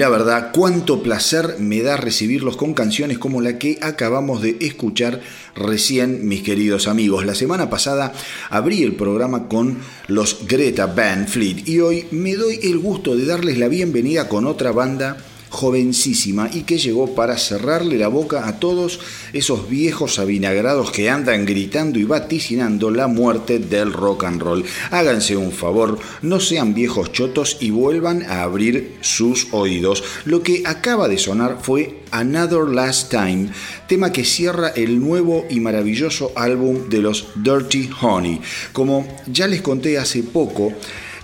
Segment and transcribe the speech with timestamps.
[0.00, 5.20] La verdad, cuánto placer me da recibirlos con canciones como la que acabamos de escuchar
[5.54, 7.26] recién, mis queridos amigos.
[7.26, 8.10] La semana pasada
[8.48, 9.76] abrí el programa con
[10.06, 14.46] los Greta Van Fleet y hoy me doy el gusto de darles la bienvenida con
[14.46, 15.18] otra banda
[15.50, 19.00] jovencísima y que llegó para cerrarle la boca a todos
[19.32, 24.64] esos viejos avinagrados que andan gritando y vaticinando la muerte del rock and roll.
[24.90, 30.02] Háganse un favor, no sean viejos chotos y vuelvan a abrir sus oídos.
[30.24, 33.50] Lo que acaba de sonar fue Another Last Time,
[33.86, 38.40] tema que cierra el nuevo y maravilloso álbum de los Dirty Honey.
[38.72, 40.72] Como ya les conté hace poco,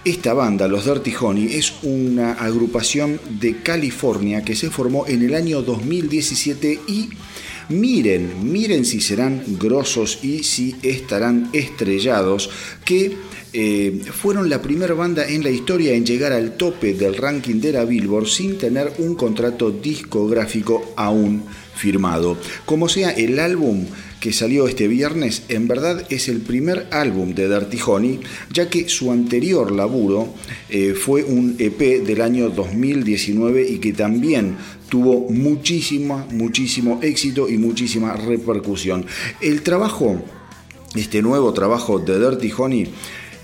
[0.06, 5.34] esta banda, los Dirty Honey, es una agrupación de California que se formó en el
[5.34, 7.08] año 2017 y
[7.70, 12.50] miren, miren si serán grosos y si estarán estrellados,
[12.84, 13.16] que
[13.52, 17.72] eh, fueron la primera banda en la historia en llegar al tope del ranking de
[17.72, 21.42] la Billboard sin tener un contrato discográfico aún
[21.74, 22.38] firmado.
[22.64, 23.86] Como sea, el álbum
[24.26, 28.18] que salió este viernes, en verdad es el primer álbum de Dirty Honey,
[28.52, 30.34] ya que su anterior laburo
[30.68, 34.56] eh, fue un EP del año 2019 y que también
[34.88, 39.06] tuvo muchísimo, muchísimo éxito y muchísima repercusión.
[39.40, 40.20] El trabajo,
[40.96, 42.88] este nuevo trabajo de Dirty Honey,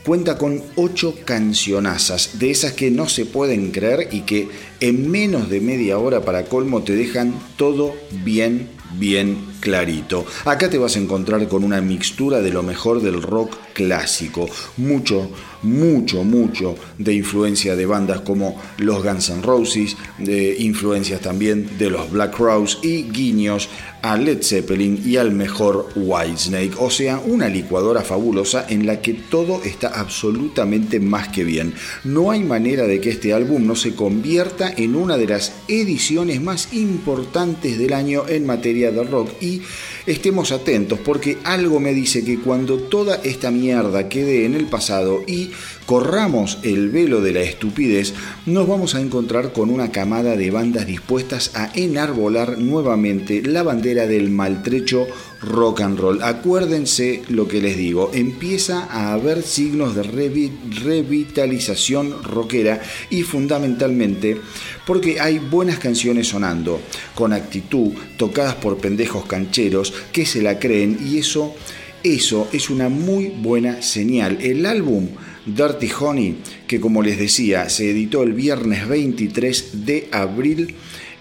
[0.04, 4.48] cuenta con ocho cancionazas, de esas que no se pueden creer y que
[4.80, 7.94] en menos de media hora para colmo te dejan todo
[8.24, 8.68] bien,
[8.98, 10.26] bien clarito.
[10.44, 15.30] Acá te vas a encontrar con una mixtura de lo mejor del rock clásico, mucho,
[15.62, 21.90] mucho, mucho de influencia de bandas como los Guns N' Roses, de influencias también de
[21.90, 23.68] los Black Crowes y guiños
[24.02, 29.14] a Led Zeppelin y al mejor Whitesnake, o sea, una licuadora fabulosa en la que
[29.14, 31.74] todo está absolutamente más que bien.
[32.02, 36.42] No hay manera de que este álbum no se convierta en una de las ediciones
[36.42, 41.94] más importantes del año en materia de rock y see estemos atentos porque algo me
[41.94, 45.50] dice que cuando toda esta mierda quede en el pasado y
[45.86, 48.14] corramos el velo de la estupidez,
[48.46, 54.06] nos vamos a encontrar con una camada de bandas dispuestas a enarbolar nuevamente la bandera
[54.06, 55.06] del maltrecho
[55.42, 56.22] rock and roll.
[56.22, 64.40] Acuérdense lo que les digo, empieza a haber signos de revitalización rockera y fundamentalmente
[64.86, 66.80] porque hay buenas canciones sonando,
[67.14, 71.54] con actitud, tocadas por pendejos cancheros que se la creen y eso,
[72.02, 74.38] eso es una muy buena señal.
[74.40, 75.08] El álbum
[75.46, 76.36] Dirty Honey,
[76.66, 80.74] que como les decía, se editó el viernes 23 de abril,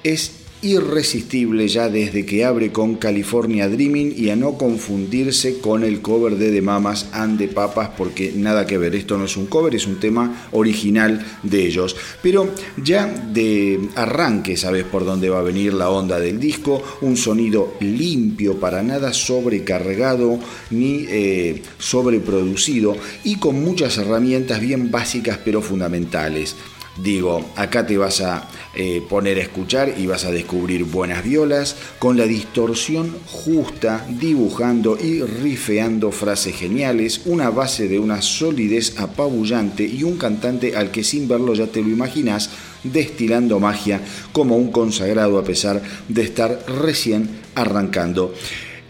[0.03, 6.01] es irresistible ya desde que abre con California Dreaming y a no confundirse con el
[6.01, 9.47] cover de The Mamas and the Papas porque nada que ver, esto no es un
[9.47, 11.95] cover, es un tema original de ellos.
[12.21, 12.49] Pero
[12.83, 17.75] ya de arranque sabes por dónde va a venir la onda del disco, un sonido
[17.79, 26.55] limpio, para nada sobrecargado ni eh, sobreproducido y con muchas herramientas bien básicas pero fundamentales.
[26.97, 31.77] Digo, acá te vas a eh, poner a escuchar y vas a descubrir buenas violas
[31.99, 39.85] con la distorsión justa, dibujando y rifeando frases geniales, una base de una solidez apabullante
[39.85, 42.49] y un cantante al que sin verlo ya te lo imaginas
[42.83, 44.01] destilando magia
[44.33, 48.33] como un consagrado a pesar de estar recién arrancando.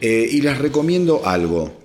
[0.01, 1.80] Eh, y les recomiendo algo.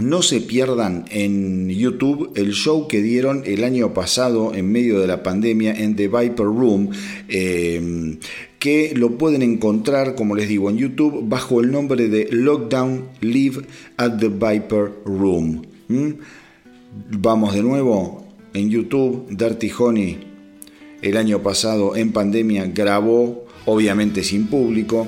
[0.00, 5.06] No se pierdan en YouTube el show que dieron el año pasado en medio de
[5.06, 6.90] la pandemia en The Viper Room,
[7.28, 8.18] eh,
[8.58, 13.66] que lo pueden encontrar, como les digo, en YouTube bajo el nombre de Lockdown Live
[13.96, 15.62] at the Viper Room.
[15.88, 16.10] ¿Mm?
[17.18, 20.28] Vamos de nuevo en YouTube, Dirty Honey
[21.02, 25.06] el año pasado en pandemia grabó, obviamente sin público,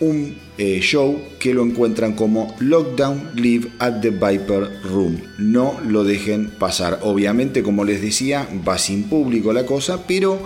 [0.00, 5.20] un eh, show que lo encuentran como Lockdown Live at the Viper Room.
[5.38, 7.00] No lo dejen pasar.
[7.02, 10.40] Obviamente, como les decía, va sin público la cosa, pero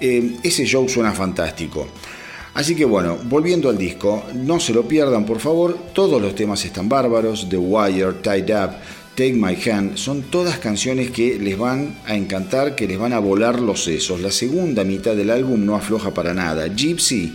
[0.00, 1.88] eh, ese show suena fantástico.
[2.54, 6.62] Así que bueno, volviendo al disco, no se lo pierdan por favor, todos los temas
[6.64, 8.72] están bárbaros, The Wire, Tied Up,
[9.14, 13.20] Take My Hand, son todas canciones que les van a encantar, que les van a
[13.20, 14.20] volar los sesos.
[14.20, 16.66] La segunda mitad del álbum no afloja para nada.
[16.66, 17.34] Gypsy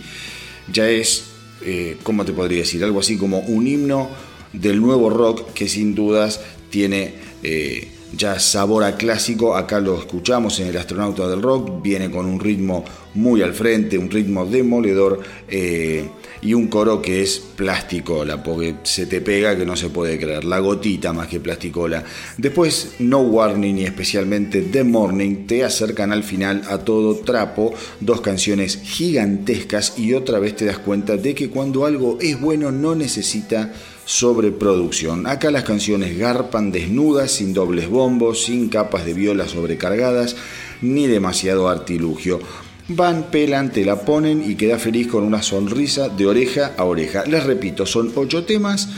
[0.72, 1.24] ya es
[1.62, 2.82] eh, ¿cómo te podría decir?
[2.84, 4.10] Algo así como un himno
[4.52, 9.56] del nuevo rock que sin dudas tiene eh, ya sabor a clásico.
[9.56, 12.84] Acá lo escuchamos en El Astronauta del Rock, viene con un ritmo
[13.14, 16.08] muy al frente, un ritmo demoledor eh,
[16.40, 20.44] y un coro que es plasticola, porque se te pega que no se puede creer,
[20.44, 22.04] la gotita más que plasticola.
[22.36, 28.20] Después No Warning y especialmente The Morning te acercan al final a todo trapo, dos
[28.20, 32.94] canciones gigantescas y otra vez te das cuenta de que cuando algo es bueno no
[32.94, 33.72] necesita
[34.08, 35.26] sobreproducción.
[35.26, 40.34] Acá las canciones garpan desnudas, sin dobles bombos, sin capas de viola sobrecargadas,
[40.80, 42.40] ni demasiado artilugio.
[42.88, 47.24] Van, pelan, te la ponen y queda feliz con una sonrisa de oreja a oreja.
[47.26, 48.88] Les repito, son ocho temas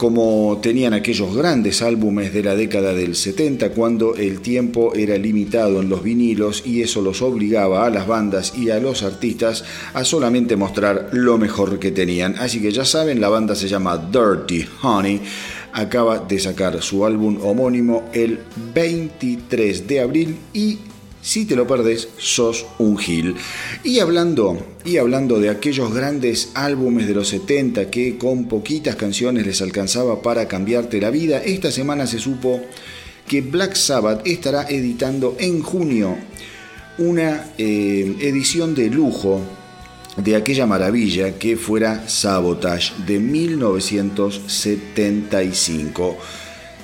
[0.00, 5.82] como tenían aquellos grandes álbumes de la década del 70 cuando el tiempo era limitado
[5.82, 10.02] en los vinilos y eso los obligaba a las bandas y a los artistas a
[10.02, 12.34] solamente mostrar lo mejor que tenían.
[12.38, 15.20] Así que ya saben, la banda se llama Dirty Honey.
[15.74, 18.38] Acaba de sacar su álbum homónimo el
[18.72, 20.78] 23 de abril y
[21.22, 23.34] si te lo perdes, sos un gil.
[23.84, 29.46] Y hablando, y hablando de aquellos grandes álbumes de los 70 que con poquitas canciones
[29.46, 32.62] les alcanzaba para cambiarte la vida, esta semana se supo
[33.28, 36.16] que Black Sabbath estará editando en junio
[36.98, 39.40] una eh, edición de lujo
[40.16, 46.18] de aquella maravilla que fuera Sabotage de 1975.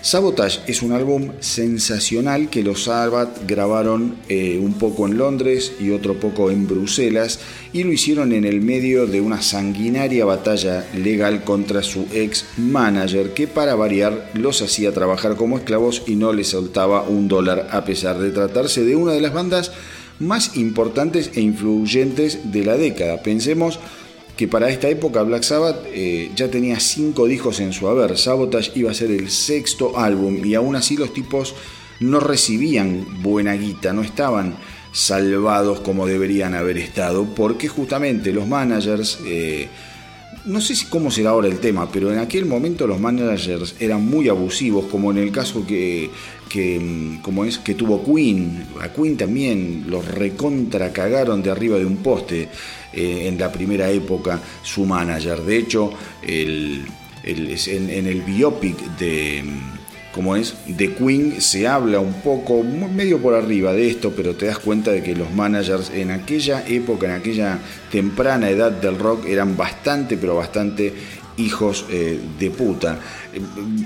[0.07, 5.91] Sabotage es un álbum sensacional que los Sabbath grabaron eh, un poco en Londres y
[5.91, 7.41] otro poco en Bruselas
[7.73, 13.35] y lo hicieron en el medio de una sanguinaria batalla legal contra su ex manager
[13.35, 17.85] que para variar los hacía trabajar como esclavos y no les soltaba un dólar a
[17.85, 19.73] pesar de tratarse de una de las bandas
[20.21, 23.23] más importantes e influyentes de la década.
[23.23, 23.81] Pensemos
[24.37, 28.19] que para esta época Black Sabbath eh, ya tenía cinco discos en su haber.
[28.19, 31.55] Sabotage iba a ser el sexto álbum y aún así los tipos
[32.01, 34.57] no recibían buena guita, no estaban
[34.93, 39.69] salvados como deberían haber estado, porque justamente los managers, eh,
[40.47, 44.05] no sé si cómo será ahora el tema, pero en aquel momento los managers eran
[44.05, 46.11] muy abusivos, como en el caso que,
[46.49, 48.67] que, mm, como es, que tuvo Queen.
[48.81, 52.49] A Queen también los recontra cagaron de arriba de un poste.
[52.97, 55.43] Eh, en la primera época su manager.
[55.43, 56.87] De hecho, el,
[57.25, 59.45] en, el biopic de,
[60.15, 64.47] como es, de Queen se habla un poco, medio por arriba de esto, pero te
[64.47, 67.59] das cuenta de que los managers en aquella época, en aquella
[67.93, 70.95] temprana edad del rock, eran bastante, pero bastante
[71.37, 72.99] hijos eh, de puta.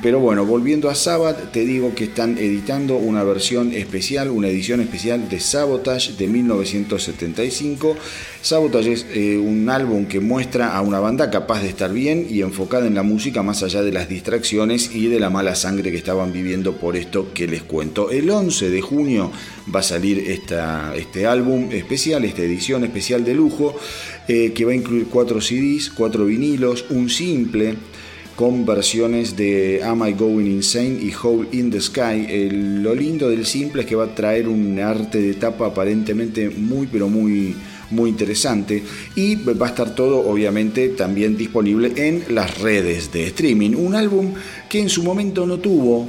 [0.03, 4.81] Pero bueno, volviendo a Sabbath, te digo que están editando una versión especial, una edición
[4.81, 7.97] especial de Sabotage de 1975.
[8.43, 12.43] Sabotage es eh, un álbum que muestra a una banda capaz de estar bien y
[12.43, 15.99] enfocada en la música más allá de las distracciones y de la mala sangre que
[15.99, 18.11] estaban viviendo por esto que les cuento.
[18.11, 19.31] El 11 de junio
[19.75, 23.77] va a salir esta, este álbum especial, esta edición especial de lujo,
[24.29, 27.77] eh, que va a incluir cuatro CDs, cuatro vinilos, un simple
[28.41, 32.49] con versiones de Am I Going Insane y Hole in the Sky.
[32.51, 36.87] lo lindo del simple es que va a traer un arte de tapa aparentemente muy
[36.87, 37.55] pero muy
[37.91, 38.83] muy interesante
[39.15, 43.75] y va a estar todo obviamente también disponible en las redes de streaming.
[43.75, 44.33] Un álbum
[44.71, 46.07] que en su momento no tuvo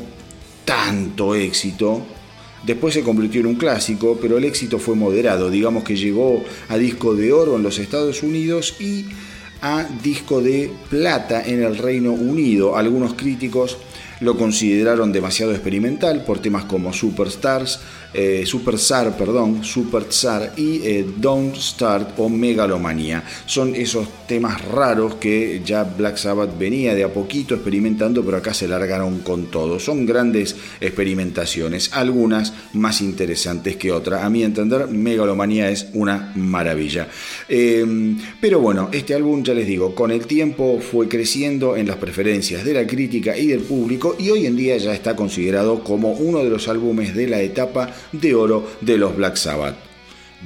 [0.63, 2.01] tanto éxito,
[2.65, 5.50] Después se convirtió en un clásico, pero el éxito fue moderado.
[5.50, 9.05] Digamos que llegó a disco de oro en los Estados Unidos y
[9.61, 12.75] a disco de plata en el Reino Unido.
[12.75, 13.77] Algunos críticos
[14.19, 17.79] lo consideraron demasiado experimental por temas como Superstars,
[18.13, 18.75] eh, Super
[19.17, 23.23] perdón, Superstar y eh, Don't Start o Megalomanía.
[23.45, 28.53] Son esos temas raros que ya Black Sabbath venía de a poquito experimentando, pero acá
[28.53, 29.79] se largaron con todo.
[29.79, 34.23] Son grandes experimentaciones, algunas más interesantes que otras.
[34.23, 37.07] A mi entender, Megalomanía es una maravilla.
[37.47, 41.97] Eh, pero bueno, este álbum, ya les digo, con el tiempo fue creciendo en las
[41.97, 46.11] preferencias de la crítica y del público y hoy en día ya está considerado como
[46.13, 49.75] uno de los álbumes de la etapa de oro de los Black Sabbath.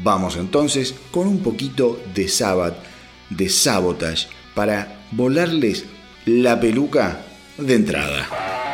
[0.04, 2.76] Vamos entonces con un poquito de Sabbath,
[3.30, 5.86] de Sabotage, para volarles
[6.26, 7.22] la peluca
[7.58, 8.65] de entrada.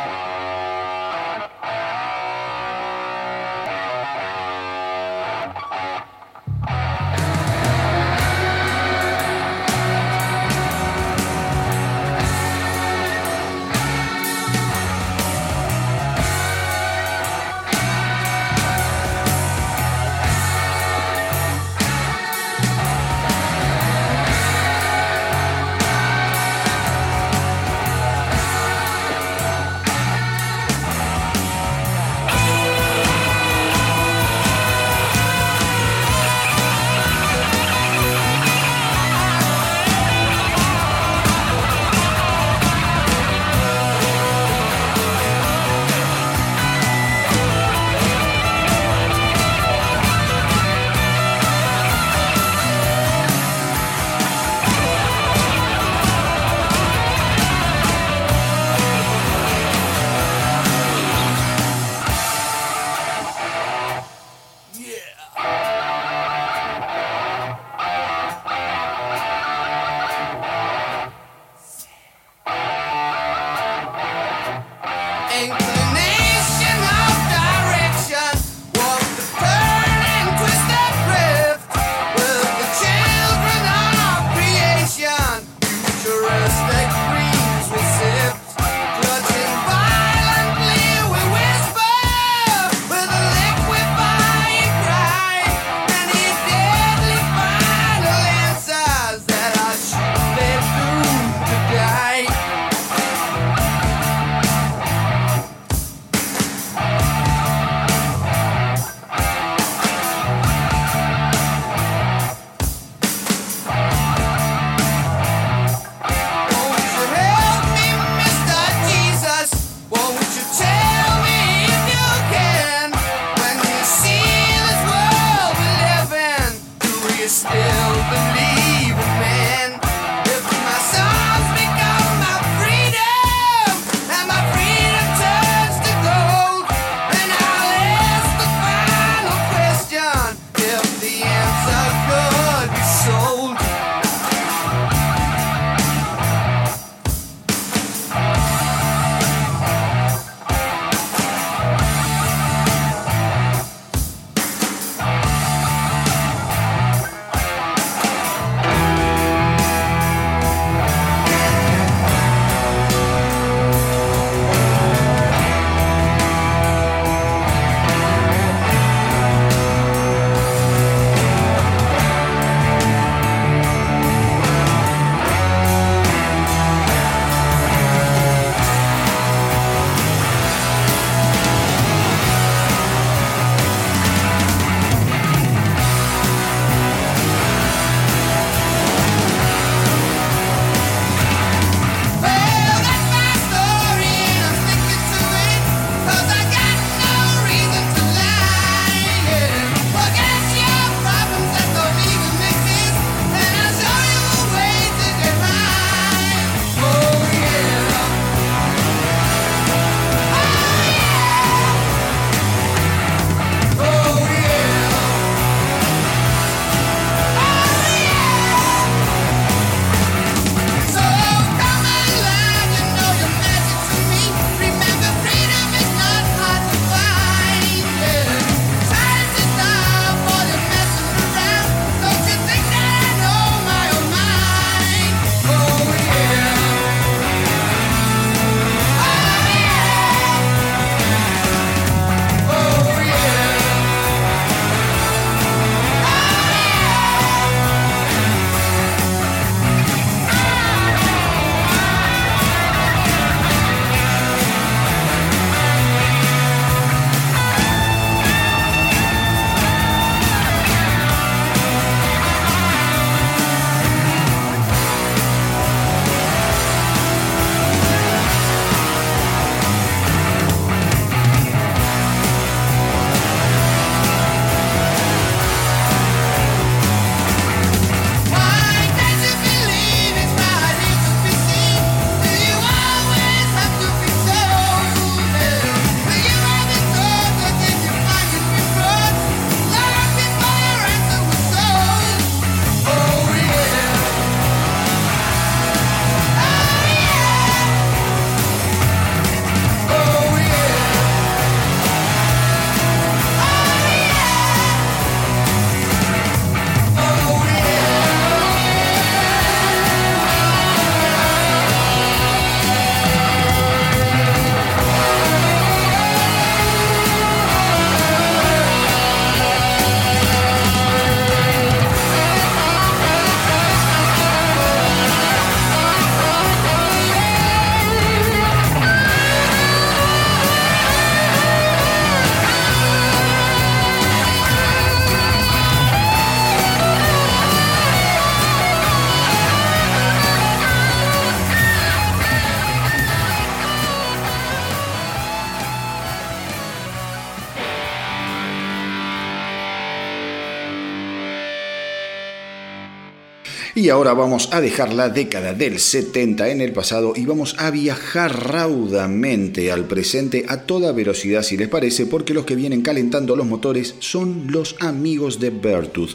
[353.82, 357.72] Y ahora vamos a dejar la década del 70 en el pasado y vamos a
[357.72, 363.34] viajar raudamente al presente a toda velocidad si les parece, porque los que vienen calentando
[363.34, 366.10] los motores son los amigos de Bertooth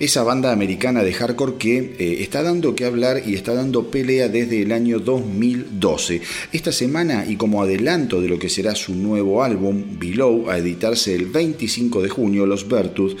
[0.00, 4.28] esa banda americana de hardcore que eh, está dando que hablar y está dando pelea
[4.28, 6.20] desde el año 2012.
[6.50, 11.14] Esta semana y como adelanto de lo que será su nuevo álbum, Below, a editarse
[11.14, 13.16] el 25 de junio, los Bertooth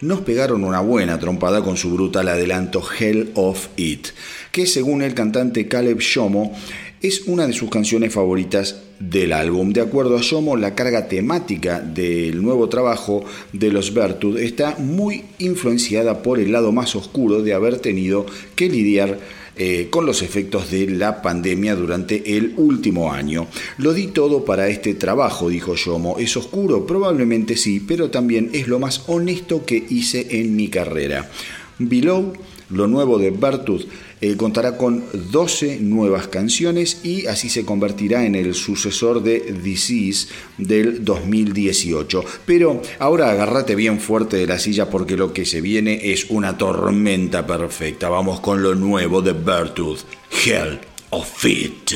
[0.00, 4.08] nos pegaron una buena trompada con su brutal adelanto Hell of It,
[4.52, 6.52] que según el cantante Caleb Shomo
[7.00, 9.72] es una de sus canciones favoritas del álbum.
[9.72, 15.24] De acuerdo a Shomo, la carga temática del nuevo trabajo de los Bertud está muy
[15.38, 18.24] influenciada por el lado más oscuro de haber tenido
[18.56, 19.18] que lidiar
[19.56, 23.46] eh, con los efectos de la pandemia durante el último año.
[23.78, 26.16] Lo di todo para este trabajo, dijo Yomo.
[26.18, 26.86] ¿Es oscuro?
[26.86, 31.30] Probablemente sí, pero también es lo más honesto que hice en mi carrera.
[31.78, 32.32] Below,
[32.70, 33.86] lo nuevo de Bertut,
[34.24, 40.28] eh, contará con 12 nuevas canciones y así se convertirá en el sucesor de Disease
[40.56, 42.24] del 2018.
[42.46, 46.56] Pero ahora agárrate bien fuerte de la silla porque lo que se viene es una
[46.56, 48.08] tormenta perfecta.
[48.08, 51.92] Vamos con lo nuevo de Bertooth, Hell of It.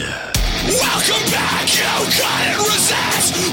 [0.67, 3.49] Welcome back, you resist.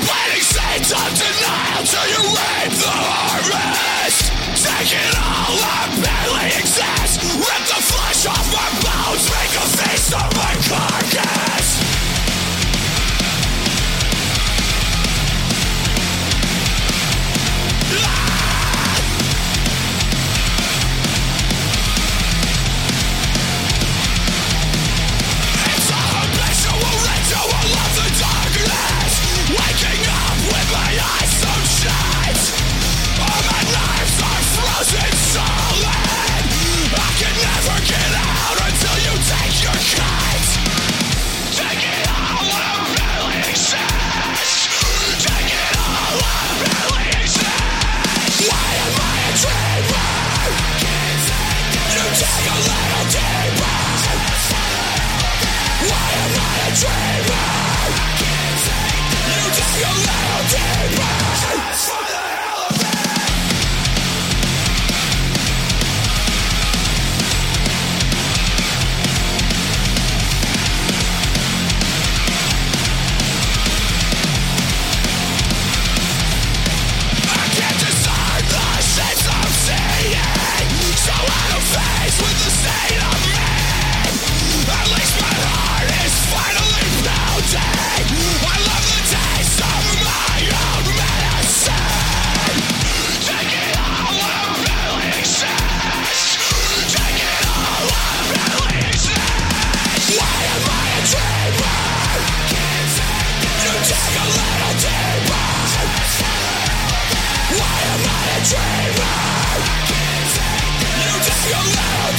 [0.83, 4.19] denial till you reap the harvest.
[4.63, 7.23] Take it all, I barely exist.
[7.39, 7.74] Rip the
[8.27, 11.44] off my bones, make a face of my carcass.
[56.83, 57.14] Am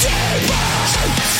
[0.09, 1.36] Yeah.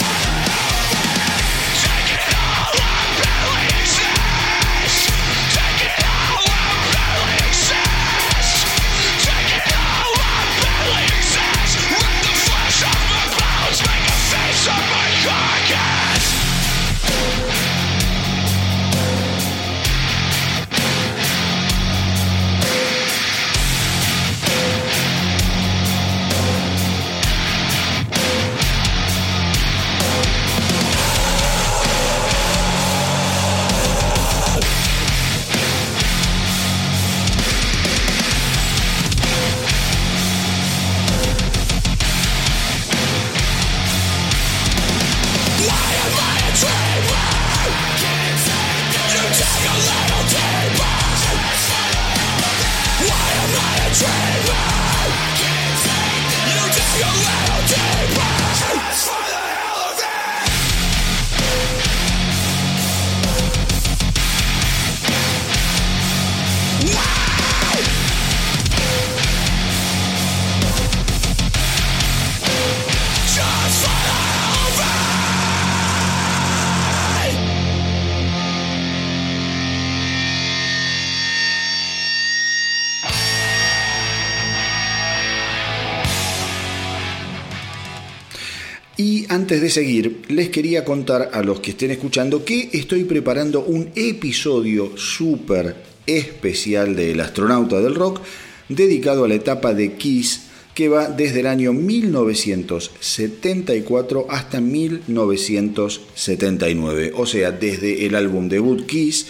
[89.62, 94.98] De seguir, les quería contar a los que estén escuchando que estoy preparando un episodio
[94.98, 98.22] súper especial del astronauta del rock
[98.70, 100.44] dedicado a la etapa de Kiss
[100.74, 109.26] que va desde el año 1974 hasta 1979, o sea, desde el álbum debut Kiss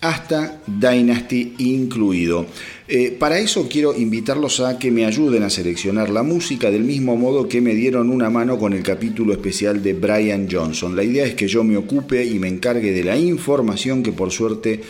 [0.00, 2.46] hasta Dynasty incluido.
[2.90, 7.16] Eh, para eso quiero invitarlos a que me ayuden a seleccionar la música del mismo
[7.16, 10.96] modo que me dieron una mano con el capítulo especial de Brian Johnson.
[10.96, 14.30] La idea es que yo me ocupe y me encargue de la información que por
[14.30, 14.80] suerte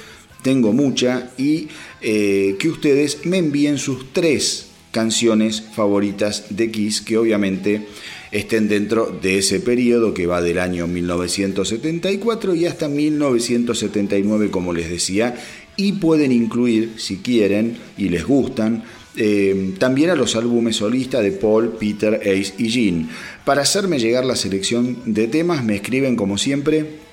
[0.43, 1.67] tengo mucha y
[2.01, 7.85] eh, que ustedes me envíen sus tres canciones favoritas de Kiss que obviamente
[8.31, 14.91] estén dentro de ese periodo que va del año 1974 y hasta 1979, como les
[14.91, 15.35] decía,
[15.79, 18.83] y pueden incluir, si quieren y les gustan,
[19.17, 23.07] eh, también a los álbumes solistas de Paul, Peter, Ace y Gene.
[23.47, 27.08] Para hacerme llegar la selección de temas, me escriben como siempre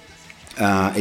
[0.58, 0.94] a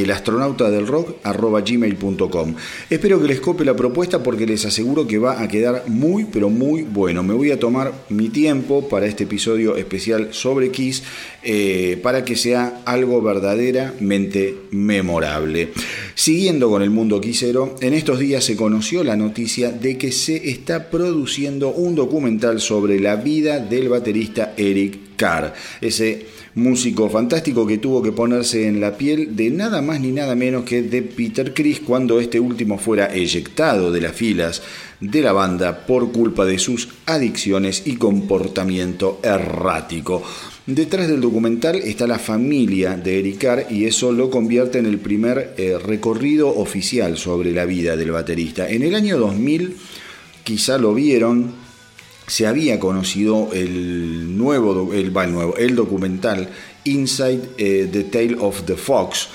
[2.91, 6.51] Espero que les cope la propuesta porque les aseguro que va a quedar muy pero
[6.51, 7.23] muy bueno.
[7.23, 11.03] Me voy a tomar mi tiempo para este episodio especial sobre Kiss
[11.43, 15.71] eh, para que sea algo verdaderamente memorable.
[16.15, 20.51] Siguiendo con el mundo quisero, en estos días se conoció la noticia de que se
[20.51, 25.55] está produciendo un documental sobre la vida del baterista Eric Carr.
[25.81, 30.35] Ese músico fantástico que tuvo que ponerse en la piel de nada más ni nada
[30.35, 34.63] menos que de Peter Criss cuando este último fuera eyectado de las filas
[35.01, 40.23] de la banda por culpa de sus adicciones y comportamiento errático.
[40.67, 44.99] Detrás del documental está la familia de Eric Carr y eso lo convierte en el
[44.99, 48.71] primer eh, recorrido oficial sobre la vida del baterista.
[48.71, 49.77] En el año 2000
[50.43, 51.64] quizá lo vieron,
[52.27, 56.49] se había conocido el nuevo, el, nuevo, el documental
[56.85, 59.29] Inside eh, the Tale of the Fox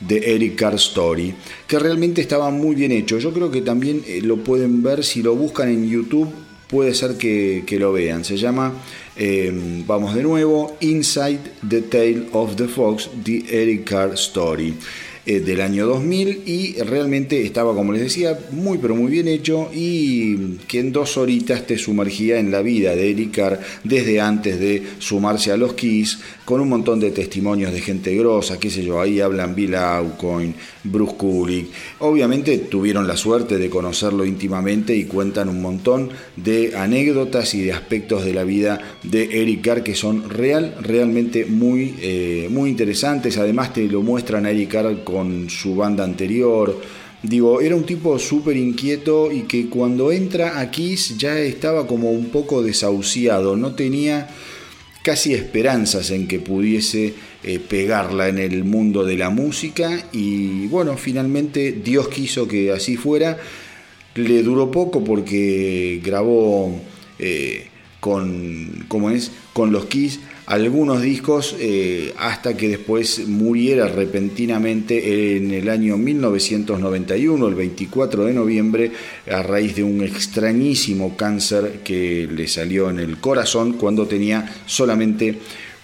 [0.00, 1.34] de Eric Carr Story,
[1.66, 3.18] que realmente estaba muy bien hecho.
[3.18, 6.28] Yo creo que también eh, lo pueden ver si lo buscan en YouTube,
[6.68, 8.24] puede ser que, lo vean.
[8.24, 8.74] Se llama,
[9.16, 14.74] eh, vamos de nuevo, Inside the Tale of the Fox, The Eric Carr Story.
[15.28, 19.68] Eh, del año 2000 y realmente estaba, como les decía, muy pero muy bien hecho
[19.74, 24.60] y que en dos horitas te sumergía en la vida de Eric Carr desde antes
[24.60, 28.84] de sumarse a los Kiss, con un montón de testimonios de gente grosa, qué sé
[28.84, 31.66] yo, ahí hablan Bill Aucoin, Bruce Kulick,
[31.98, 37.72] obviamente tuvieron la suerte de conocerlo íntimamente y cuentan un montón de anécdotas y de
[37.72, 43.38] aspectos de la vida de Eric Carr que son real, realmente muy, eh, muy interesantes,
[43.38, 45.15] además te lo muestran a Eric Carr con
[45.48, 46.80] su banda anterior.
[47.22, 52.10] Digo, era un tipo súper inquieto y que cuando entra a Kiss ya estaba como
[52.10, 54.28] un poco desahuciado, no tenía
[55.02, 60.96] casi esperanzas en que pudiese eh, pegarla en el mundo de la música y bueno,
[60.96, 63.38] finalmente Dios quiso que así fuera.
[64.14, 66.80] Le duró poco porque grabó
[67.18, 67.68] eh,
[68.00, 69.30] con, ¿cómo es?
[69.52, 77.48] con los Kiss algunos discos eh, hasta que después muriera repentinamente en el año 1991,
[77.48, 78.92] el 24 de noviembre,
[79.30, 85.36] a raíz de un extrañísimo cáncer que le salió en el corazón cuando tenía solamente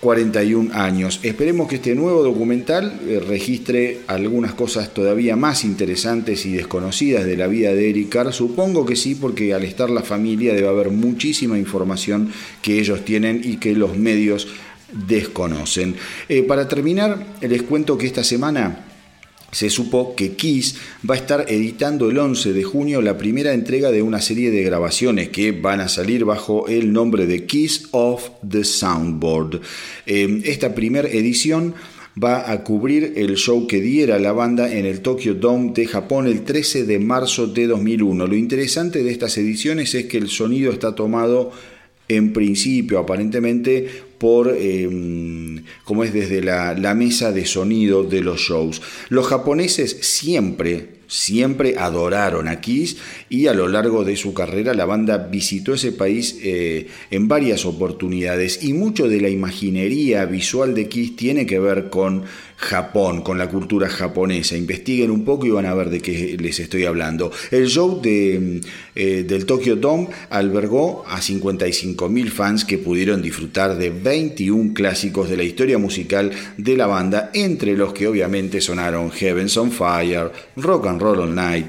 [0.02, 1.20] 41 años.
[1.22, 7.36] Esperemos que este nuevo documental eh, registre algunas cosas todavía más interesantes y desconocidas de
[7.36, 8.32] la vida de Eric Carr.
[8.32, 13.42] Supongo que sí, porque al estar la familia debe haber muchísima información que ellos tienen
[13.44, 14.48] y que los medios
[15.06, 15.94] desconocen.
[16.28, 18.91] Eh, para terminar, les cuento que esta semana
[19.52, 20.76] se supo que Kiss
[21.08, 24.62] va a estar editando el 11 de junio la primera entrega de una serie de
[24.62, 29.60] grabaciones que van a salir bajo el nombre de Kiss of the Soundboard.
[30.06, 31.74] Eh, esta primera edición
[32.22, 36.26] va a cubrir el show que diera la banda en el Tokyo Dome de Japón
[36.26, 38.26] el 13 de marzo de 2001.
[38.26, 41.52] Lo interesante de estas ediciones es que el sonido está tomado
[42.08, 43.88] en principio aparentemente
[44.18, 48.80] por, em, como es desde la, mesa de sonido de los shows.
[49.08, 52.96] Los japoneses siempre siempre adoraron a Kiss
[53.28, 57.66] y a lo largo de su carrera la banda visitó ese país eh, en varias
[57.66, 62.22] oportunidades y mucho de la imaginería visual de Kiss tiene que ver con
[62.62, 64.56] Japón, con la cultura japonesa.
[64.56, 67.32] Investiguen un poco y van a ver de qué les estoy hablando.
[67.50, 68.60] El show de,
[68.94, 75.36] eh, del Tokyo Dome albergó a 55.000 fans que pudieron disfrutar de 21 clásicos de
[75.36, 80.86] la historia musical de la banda, entre los que obviamente sonaron Heaven's on Fire, Rock
[80.86, 81.66] and Roll All Night,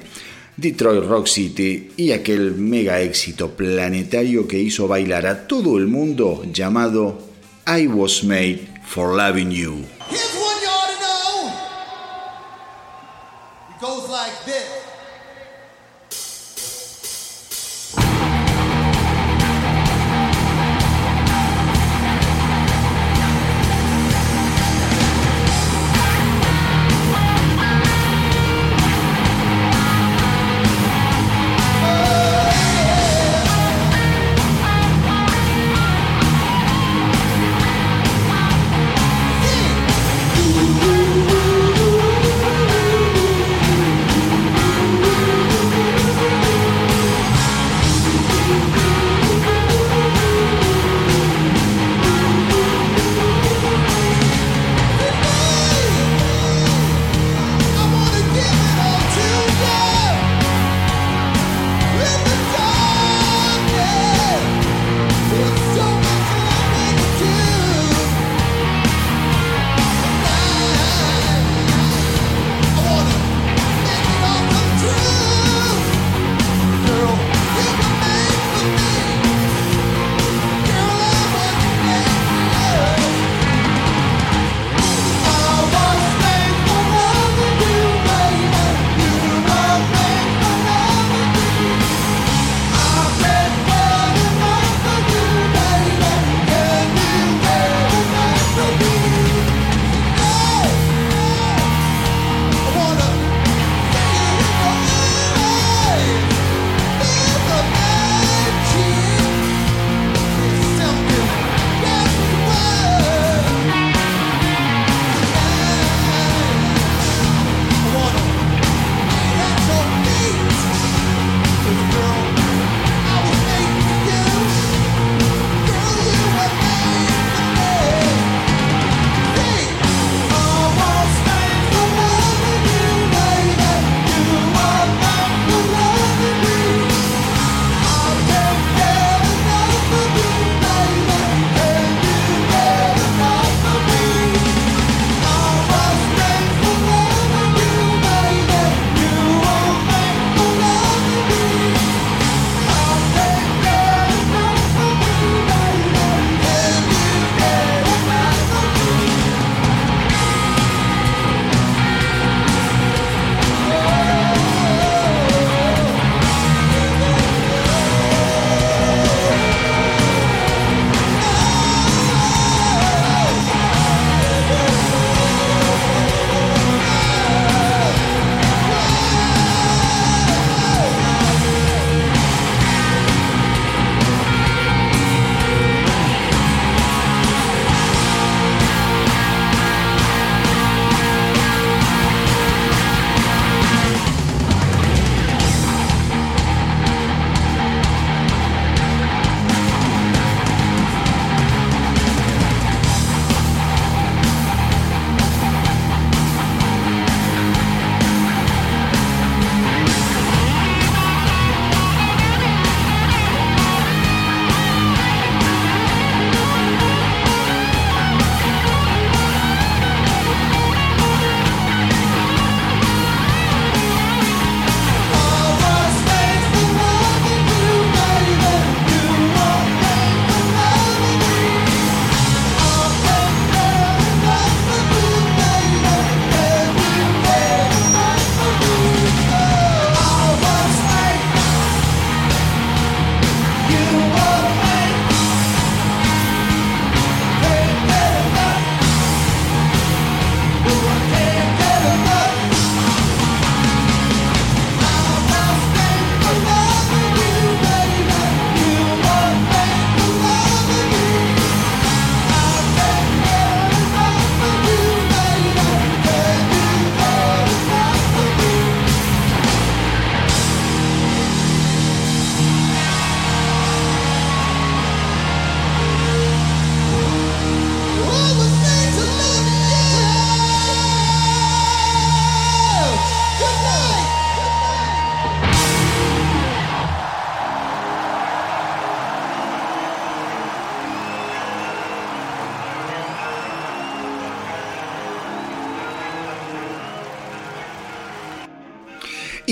[0.56, 6.44] Detroit Rock City y aquel mega éxito planetario que hizo bailar a todo el mundo
[6.54, 7.18] llamado
[7.66, 9.86] I Was Made for Loving You.
[14.14, 14.83] like this.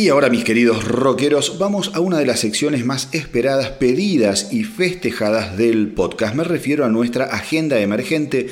[0.01, 4.63] Y ahora mis queridos rockeros, vamos a una de las secciones más esperadas, pedidas y
[4.63, 6.33] festejadas del podcast.
[6.33, 8.47] Me refiero a nuestra agenda emergente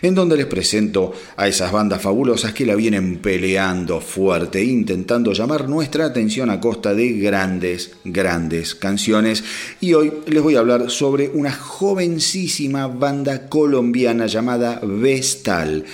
[0.00, 5.68] en donde les presento a esas bandas fabulosas que la vienen peleando fuerte, intentando llamar
[5.68, 9.44] nuestra atención a costa de grandes, grandes canciones.
[9.82, 15.84] Y hoy les voy a hablar sobre una jovencísima banda colombiana llamada Vestal.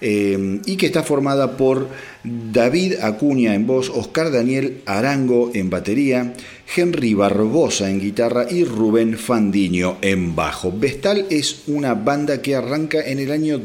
[0.00, 1.88] Eh, y que está formada por
[2.28, 6.34] David Acuña en voz, Oscar Daniel Arango en batería,
[6.74, 10.72] Henry Barbosa en guitarra y Rubén Fandiño en bajo.
[10.72, 13.60] Vestal es una banda que arranca en el año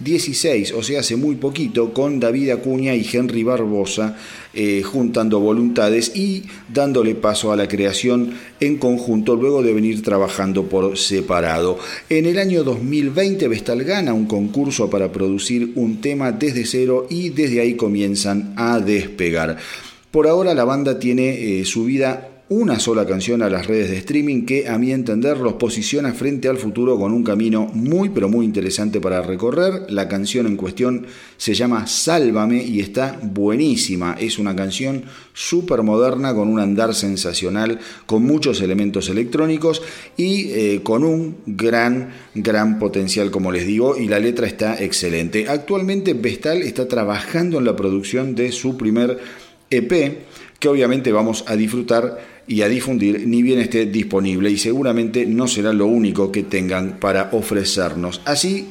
[0.00, 4.16] 2016, o sea, hace muy poquito, con David Acuña y Henry Barbosa
[4.54, 10.64] eh, juntando voluntades y dándole paso a la creación en conjunto luego de venir trabajando
[10.64, 11.78] por separado.
[12.08, 17.28] En el año 2020 Vestal gana un concurso para producir un tema desde cero y
[17.28, 19.58] desde ahí comienzan a despegar.
[20.10, 23.98] Por ahora la banda tiene eh, su vida una sola canción a las redes de
[23.98, 28.28] streaming que a mi entender los posiciona frente al futuro con un camino muy pero
[28.28, 29.86] muy interesante para recorrer.
[29.88, 34.16] La canción en cuestión se llama Sálvame y está buenísima.
[34.18, 39.80] Es una canción súper moderna con un andar sensacional, con muchos elementos electrónicos
[40.16, 45.48] y eh, con un gran, gran potencial como les digo y la letra está excelente.
[45.48, 49.20] Actualmente Vestal está trabajando en la producción de su primer
[49.70, 50.18] EP
[50.58, 55.46] que obviamente vamos a disfrutar y a difundir ni bien esté disponible y seguramente no
[55.46, 58.22] será lo único que tengan para ofrecernos.
[58.24, 58.66] Así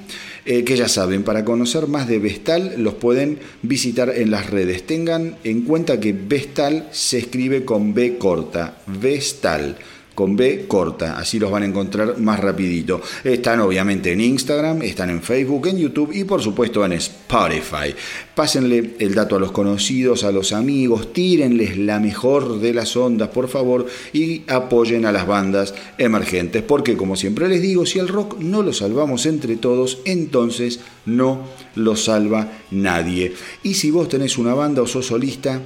[0.46, 4.86] eh, que ya saben, para conocer más de Vestal los pueden visitar en las redes.
[4.86, 9.78] Tengan en cuenta que Vestal se escribe con B corta, Vestal
[10.20, 13.00] con B corta, así los van a encontrar más rapidito.
[13.24, 17.96] Están obviamente en Instagram, están en Facebook, en YouTube y por supuesto en Spotify.
[18.36, 23.30] Pásenle el dato a los conocidos, a los amigos, tírenles la mejor de las ondas,
[23.30, 28.10] por favor, y apoyen a las bandas emergentes, porque como siempre les digo, si el
[28.10, 31.46] rock no lo salvamos entre todos, entonces no
[31.76, 33.32] lo salva nadie.
[33.64, 35.62] Y si vos tenés una banda o sos solista,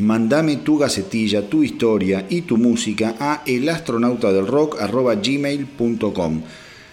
[0.00, 6.42] Mandame tu gacetilla, tu historia y tu música a elastronautadelrock.gmail.com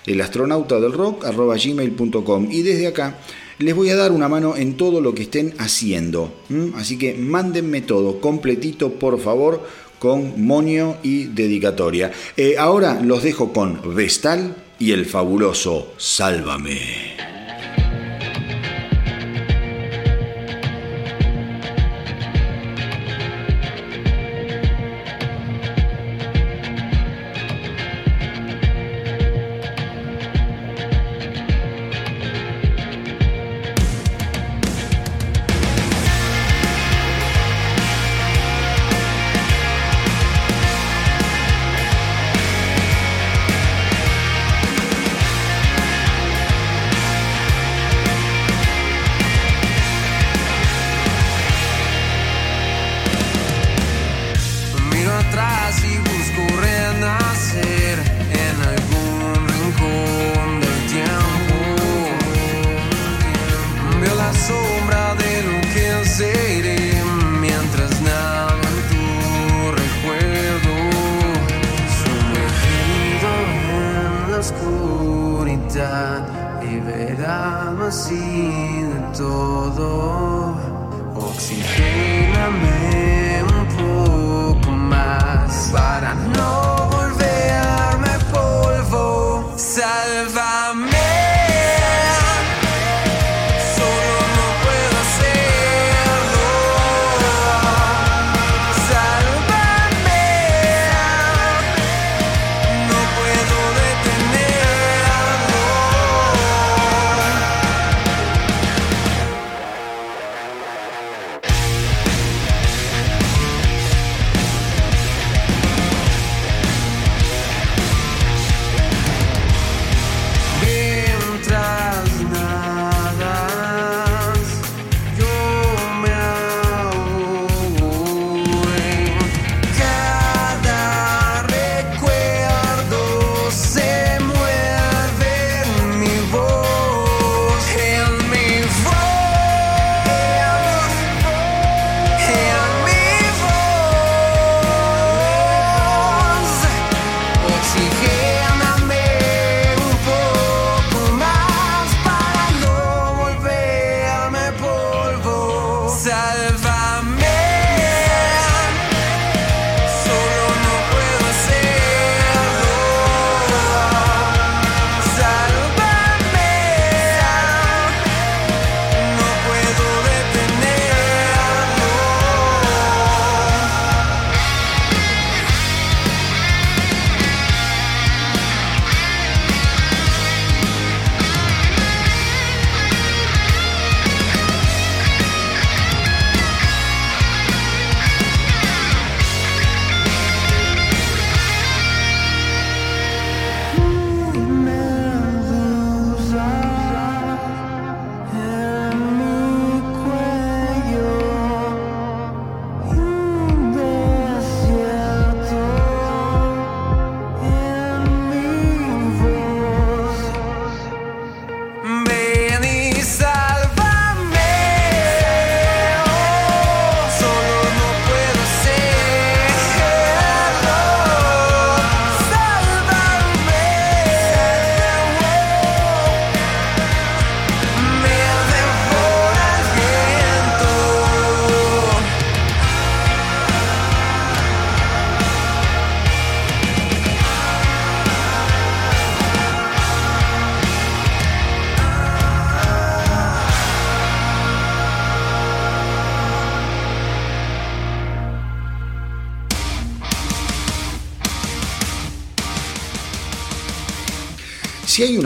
[0.07, 3.17] elastronautadelrock.gmail.com y desde acá
[3.59, 6.33] les voy a dar una mano en todo lo que estén haciendo.
[6.75, 9.67] Así que mándenme todo completito, por favor,
[9.99, 12.11] con monio y dedicatoria.
[12.35, 17.36] Eh, ahora los dejo con Vestal y el fabuloso Sálvame.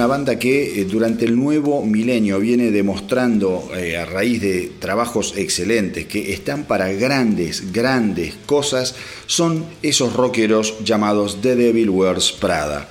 [0.01, 6.33] Una banda que durante el nuevo milenio viene demostrando a raíz de trabajos excelentes que
[6.33, 8.95] están para grandes, grandes cosas,
[9.27, 12.89] son esos rockeros llamados The Devil Wears Prada.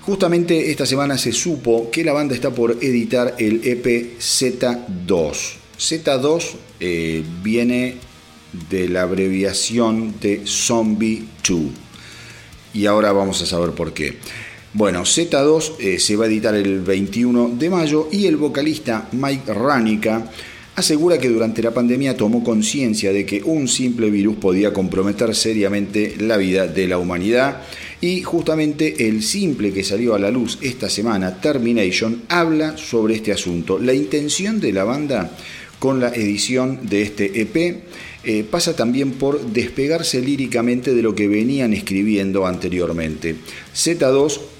[0.00, 5.36] Justamente esta semana se supo que la banda está por editar el EP Z2.
[5.78, 6.44] Z2
[6.80, 7.96] eh, viene
[8.70, 11.60] de la abreviación de Zombie 2.
[12.72, 14.16] Y ahora vamos a saber por qué.
[14.76, 19.54] Bueno, Z2 eh, se va a editar el 21 de mayo y el vocalista Mike
[19.54, 20.30] Ranica
[20.74, 26.16] asegura que durante la pandemia tomó conciencia de que un simple virus podía comprometer seriamente
[26.18, 27.62] la vida de la humanidad
[28.02, 33.32] y justamente el simple que salió a la luz esta semana, Termination, habla sobre este
[33.32, 33.78] asunto.
[33.78, 35.30] La intención de la banda
[35.78, 37.82] con la edición de este EP
[38.24, 43.36] eh, pasa también por despegarse líricamente de lo que venían escribiendo anteriormente.
[43.74, 44.55] Z2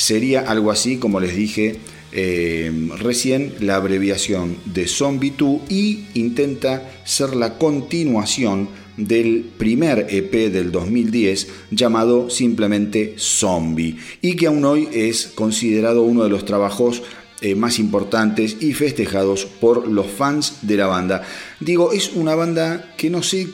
[0.00, 1.76] sería algo así, como les dije,
[2.12, 10.50] eh, recién la abreviación de Zombie 2 y intenta ser la continuación del primer EP
[10.50, 17.02] del 2010 llamado simplemente Zombie y que aún hoy es considerado uno de los trabajos
[17.42, 21.22] eh, más importantes y festejados por los fans de la banda.
[21.60, 23.48] Digo, es una banda que no sé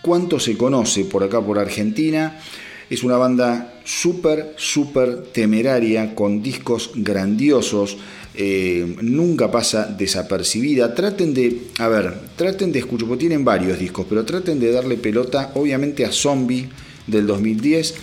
[0.00, 2.40] cuánto se conoce por acá por Argentina.
[2.88, 7.96] Es una banda súper, súper temeraria, con discos grandiosos,
[8.34, 10.92] eh, nunca pasa desapercibida.
[10.92, 14.96] Traten de, a ver, traten de escuchar, porque tienen varios discos, pero traten de darle
[14.96, 16.68] pelota, obviamente, a Zombie
[17.06, 17.94] del 2010.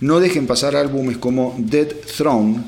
[0.00, 2.62] No dejen pasar álbumes como Dead Throne,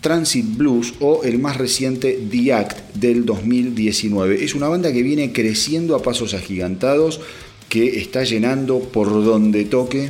[0.00, 4.42] Transit Blues o el más reciente The Act del 2019.
[4.42, 7.20] Es una banda que viene creciendo a pasos agigantados,
[7.68, 10.08] que está llenando por donde toque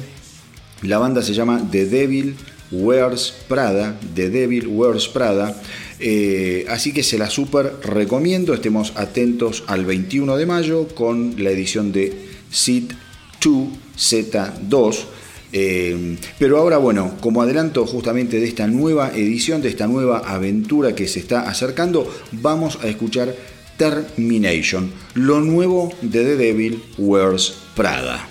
[0.87, 2.35] la banda se llama The Devil
[2.71, 5.61] Wears Prada, The Devil Wears Prada.
[5.99, 8.55] Eh, así que se la super recomiendo.
[8.55, 12.93] Estemos atentos al 21 de mayo con la edición de SID
[13.43, 14.97] 2 Z2.
[15.53, 20.95] Eh, pero ahora, bueno, como adelanto justamente de esta nueva edición, de esta nueva aventura
[20.95, 23.35] que se está acercando, vamos a escuchar
[23.77, 28.27] Termination, lo nuevo de The Devil Wears Prada.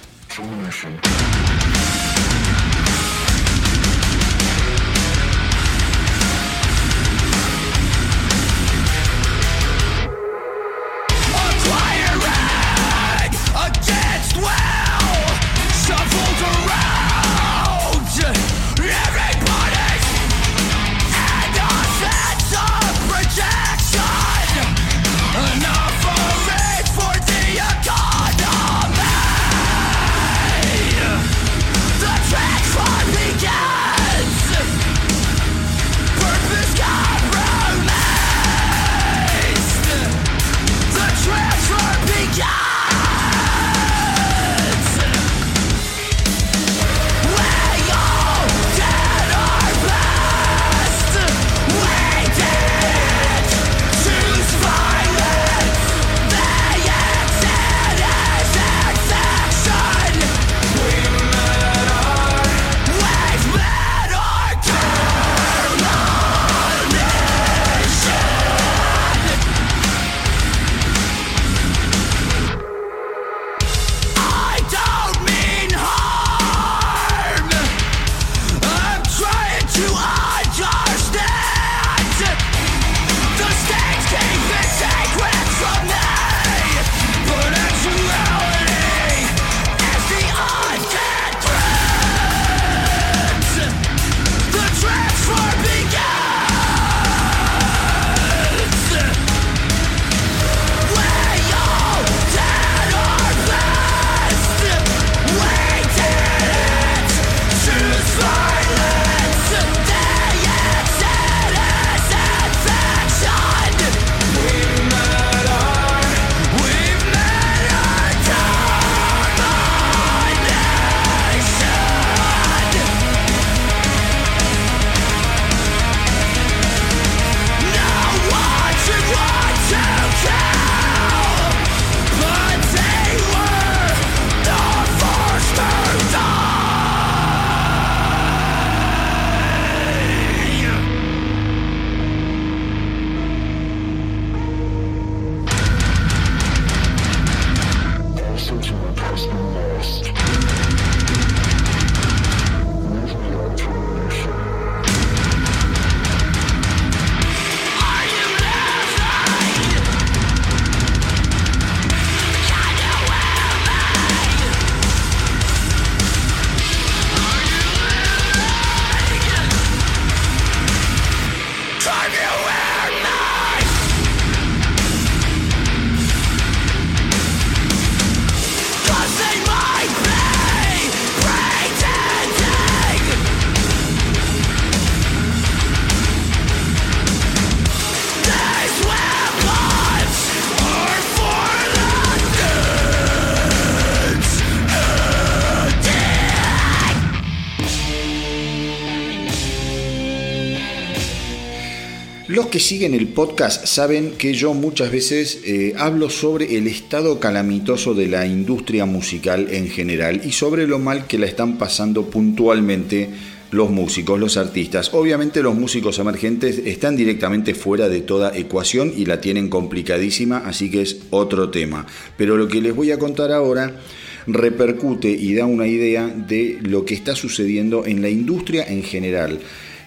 [202.55, 207.93] Que siguen el podcast saben que yo muchas veces eh, hablo sobre el estado calamitoso
[207.93, 213.09] de la industria musical en general y sobre lo mal que la están pasando puntualmente
[213.51, 214.93] los músicos, los artistas.
[214.93, 220.71] Obviamente los músicos emergentes están directamente fuera de toda ecuación y la tienen complicadísima, así
[220.71, 221.85] que es otro tema.
[222.15, 223.81] Pero lo que les voy a contar ahora
[224.27, 229.39] repercute y da una idea de lo que está sucediendo en la industria en general.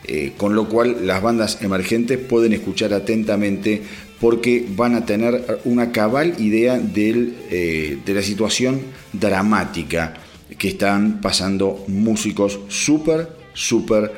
[0.04, 3.82] Eh, con lo cual las bandas emergentes pueden escuchar atentamente
[4.20, 8.80] porque van a tener una cabal idea eh, de la situación
[9.12, 10.14] dramática
[10.56, 14.12] que están pasando músicos súper, súper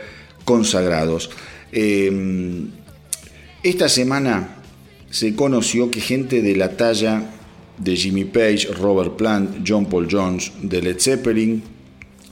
[0.44, 1.30] consagrados.
[1.72, 2.68] Em,
[3.62, 4.56] esta semana
[5.10, 7.22] se conoció que gente de la talla
[7.76, 11.62] de Jimmy Page, Robert Plant, John Paul Jones, de Led Zeppelin,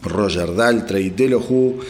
[0.02, 1.80] Roger Daltrey, de los Who,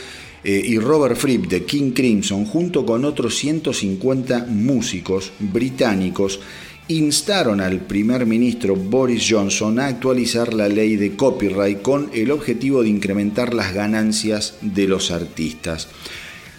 [0.44, 6.40] eh, y Robert Fripp de King Crimson, junto con otros 150 músicos británicos,
[6.88, 12.82] instaron al primer ministro Boris Johnson a actualizar la ley de copyright con el objetivo
[12.82, 15.88] de incrementar las ganancias de los artistas.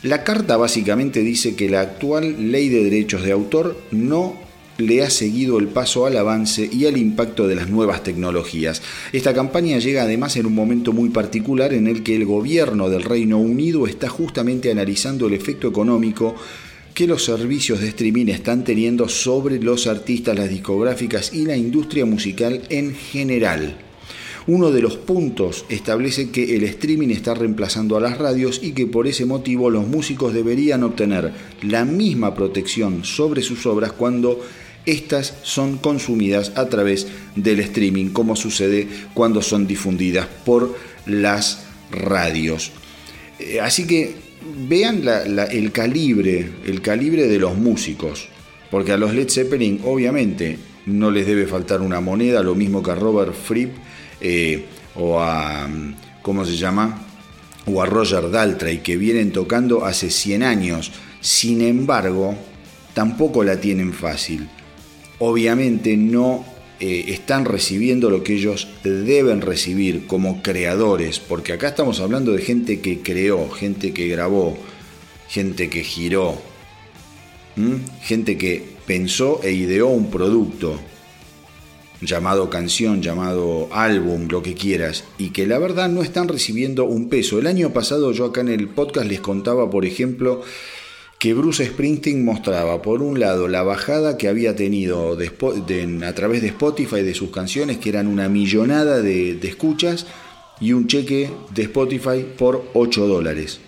[0.04, 4.49] La carta básicamente dice que la actual ley de derechos de autor no
[4.80, 8.82] le ha seguido el paso al avance y al impacto de las nuevas tecnologías.
[9.14, 13.04] Esta campaña llega además en un momento muy particular en el que el gobierno del
[13.04, 16.36] Reino Unido está justamente analizando el efecto económico
[16.94, 22.06] que los servicios de streaming están teniendo sobre los artistas, las discográficas y la industria
[22.06, 23.78] musical en general.
[24.48, 28.88] Uno de los puntos establece que el streaming está reemplazando a las radios y que
[28.88, 34.40] por ese motivo los músicos deberían obtener la misma protección sobre sus obras cuando
[34.86, 40.76] estas son consumidas a través del streaming, como sucede cuando son difundidas por
[41.06, 42.72] las radios.
[43.40, 44.16] Eh, así que
[44.68, 45.04] vean
[45.52, 48.28] el calibre, el calibre de los músicos,
[48.72, 52.92] porque a los Led Zeppelin obviamente no les debe faltar una moneda, lo mismo que
[52.92, 53.76] a Robert Fripp
[54.22, 54.66] eh,
[54.96, 55.70] o a,
[56.22, 57.06] ¿cómo se llama?
[57.66, 60.92] O a Roger Daltrey, que vienen tocando hace 100 años.
[61.22, 62.36] Sin embargo,
[62.94, 64.48] tampoco la tienen fácil
[65.20, 66.46] obviamente no
[66.80, 72.42] eh, están recibiendo lo que ellos deben recibir como creadores, porque acá estamos hablando de
[72.42, 74.58] gente que creó, gente que grabó,
[75.28, 76.42] gente que giró,
[78.02, 80.80] gente que pensó e ideó un producto
[82.02, 87.10] llamado canción, llamado álbum, lo que quieras, y que la verdad no están recibiendo un
[87.10, 87.40] peso.
[87.40, 90.42] El año pasado yo acá en el podcast les contaba, por ejemplo,
[91.20, 96.48] que Bruce Springsteen mostraba, por un lado, la bajada que había tenido a través de
[96.48, 100.08] Spotify de sus canciones, que eran una millonada de, escuchas,
[100.62, 103.60] y un cheque de Spotify por 8 dólares.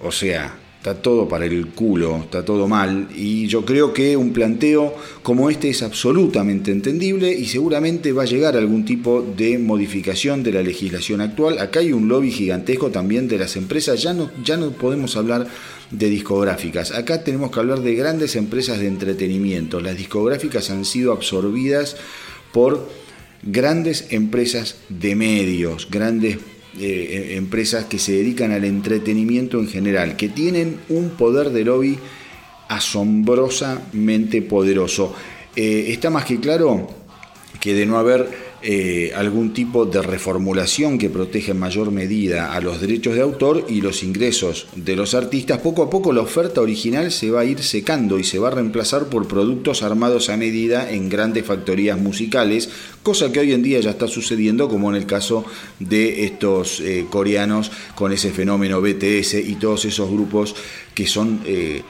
[0.00, 4.32] O sea, está todo para el culo, está todo mal, y yo creo que un
[4.32, 4.94] planteo
[5.24, 10.52] como este es absolutamente entendible y seguramente va a llegar algún tipo de modificación de
[10.52, 11.58] la legislación actual.
[11.58, 15.48] Acá hay un lobby gigantesco también de las empresas, ya no, ya no podemos hablar
[15.90, 16.92] de discográficas.
[16.92, 19.80] Acá tenemos que hablar de grandes empresas de entretenimiento.
[19.80, 21.96] Las discográficas han sido absorbidas
[22.52, 22.88] por
[23.42, 26.38] grandes empresas de medios, grandes
[26.78, 31.98] eh, empresas que se dedican al entretenimiento en general, que tienen un poder de lobby
[32.68, 35.14] asombrosamente poderoso.
[35.56, 36.88] Eh, está más que claro
[37.60, 42.60] que de no haber eh, algún tipo de reformulación que proteja en mayor medida a
[42.60, 46.60] los derechos de autor y los ingresos de los artistas, poco a poco la oferta
[46.60, 50.36] original se va a ir secando y se va a reemplazar por productos armados a
[50.36, 52.68] medida en grandes factorías musicales,
[53.04, 55.44] cosa que hoy en día ya está sucediendo como en el caso
[55.78, 60.56] de estos eh, coreanos con ese fenómeno BTS y todos esos grupos
[60.94, 61.82] que son eh,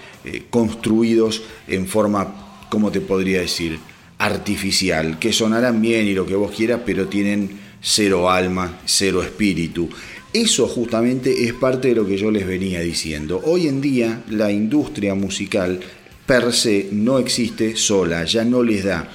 [0.50, 3.78] construidos en forma, ¿cómo te podría decir?
[4.18, 9.88] Artificial, que sonarán bien y lo que vos quieras, pero tienen cero alma, cero espíritu.
[10.32, 13.40] Eso justamente es parte de lo que yo les venía diciendo.
[13.44, 15.80] Hoy en día la industria musical
[16.26, 19.08] per se no existe sola, ya no les da.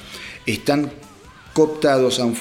[0.45, 0.91] Están
[1.53, 2.35] cooptados, han,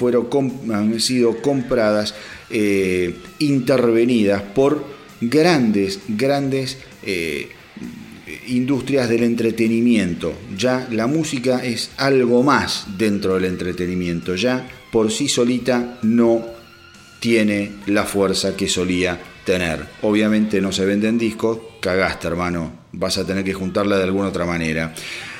[1.00, 2.14] sido compradas,
[2.48, 4.82] eh, intervenidas por
[5.20, 7.50] grandes, grandes eh,
[8.48, 10.32] industrias del entretenimiento.
[10.56, 14.34] Ya la música es algo más dentro del entretenimiento.
[14.34, 16.44] Ya por sí solita no
[17.20, 19.86] tiene la fuerza que solía tener.
[20.02, 24.44] Obviamente no se venden discos, cagaste hermano, vas a tener que juntarla de alguna otra
[24.44, 24.94] manera.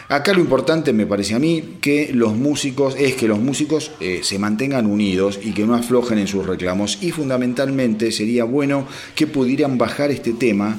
[0.08, 4.20] Acá lo importante me parece a mí que los músicos es que los músicos eh,
[4.22, 9.26] se mantengan unidos y que no aflojen en sus reclamos y fundamentalmente sería bueno que
[9.26, 10.76] pudieran bajar este tema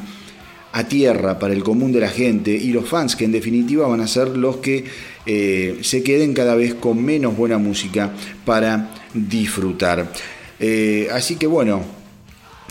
[0.74, 4.02] a tierra para el común de la gente y los fans que en definitiva van
[4.02, 4.84] a ser los que
[5.26, 8.12] eh, se queden cada vez con menos buena música
[8.44, 10.12] para disfrutar.
[10.60, 12.04] Eh, así que bueno,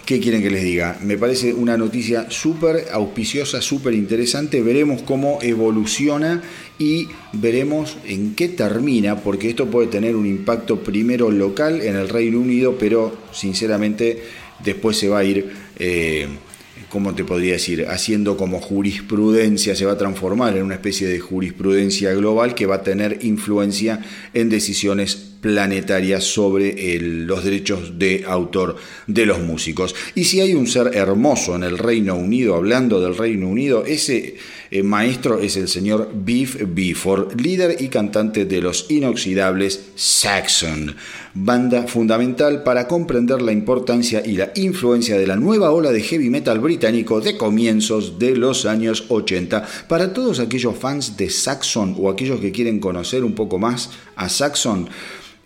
[0.04, 0.98] ¿Qué quieren que les diga?
[1.00, 4.60] Me parece una noticia súper auspiciosa, súper interesante.
[4.60, 6.42] Veremos cómo evoluciona
[6.76, 12.08] y veremos en qué termina, porque esto puede tener un impacto primero local en el
[12.08, 14.24] Reino Unido, pero sinceramente
[14.64, 15.52] después se va a ir...
[15.78, 16.26] Eh,
[16.88, 17.86] ¿cómo te podría decir?
[17.88, 22.76] Haciendo como jurisprudencia, se va a transformar en una especie de jurisprudencia global que va
[22.76, 24.00] a tener influencia
[24.34, 28.76] en decisiones planetarias sobre los derechos de autor
[29.06, 29.94] de los músicos.
[30.14, 34.36] Y si hay un ser hermoso en el Reino Unido, hablando del Reino Unido, ese
[34.72, 40.96] eh, maestro es el señor Beef Bifford, líder y cantante de los inoxidables Saxon,
[41.34, 46.30] banda fundamental para comprender la importancia y la influencia de la nueva ola de heavy
[46.30, 49.62] metal británico de comienzos de los años 80.
[49.88, 54.30] Para todos aquellos fans de Saxon o aquellos que quieren conocer un poco más a
[54.30, 54.88] Saxon,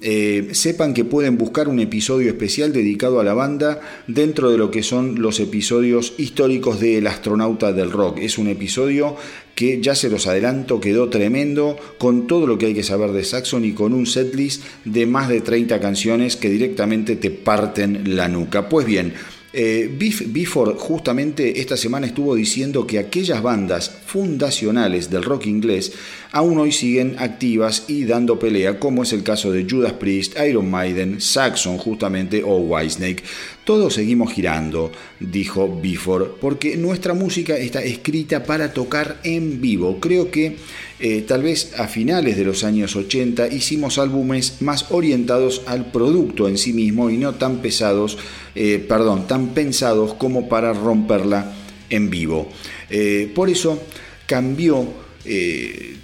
[0.01, 4.71] eh, sepan que pueden buscar un episodio especial dedicado a la banda dentro de lo
[4.71, 8.19] que son los episodios históricos de El astronauta del rock.
[8.21, 9.17] Es un episodio
[9.55, 13.25] que ya se los adelanto, quedó tremendo, con todo lo que hay que saber de
[13.25, 18.29] Saxon y con un setlist de más de 30 canciones que directamente te parten la
[18.29, 18.69] nuca.
[18.69, 19.15] Pues bien,
[19.59, 25.95] eh, Biff Bifford justamente esta semana estuvo diciendo que aquellas bandas fundacionales del rock inglés
[26.31, 30.71] aún hoy siguen activas y dando pelea, como es el caso de Judas Priest, Iron
[30.71, 33.23] Maiden, Saxon justamente o Whitesnake.
[33.65, 39.99] Todos seguimos girando, dijo Bifford, porque nuestra música está escrita para tocar en vivo.
[40.01, 40.57] Creo que
[40.99, 46.49] eh, tal vez a finales de los años 80 hicimos álbumes más orientados al producto
[46.49, 48.17] en sí mismo y no tan pesados,
[48.55, 51.53] eh, perdón, tan pensados como para romperla
[51.91, 52.49] en vivo.
[52.89, 53.83] Eh, por eso
[54.27, 55.07] cambió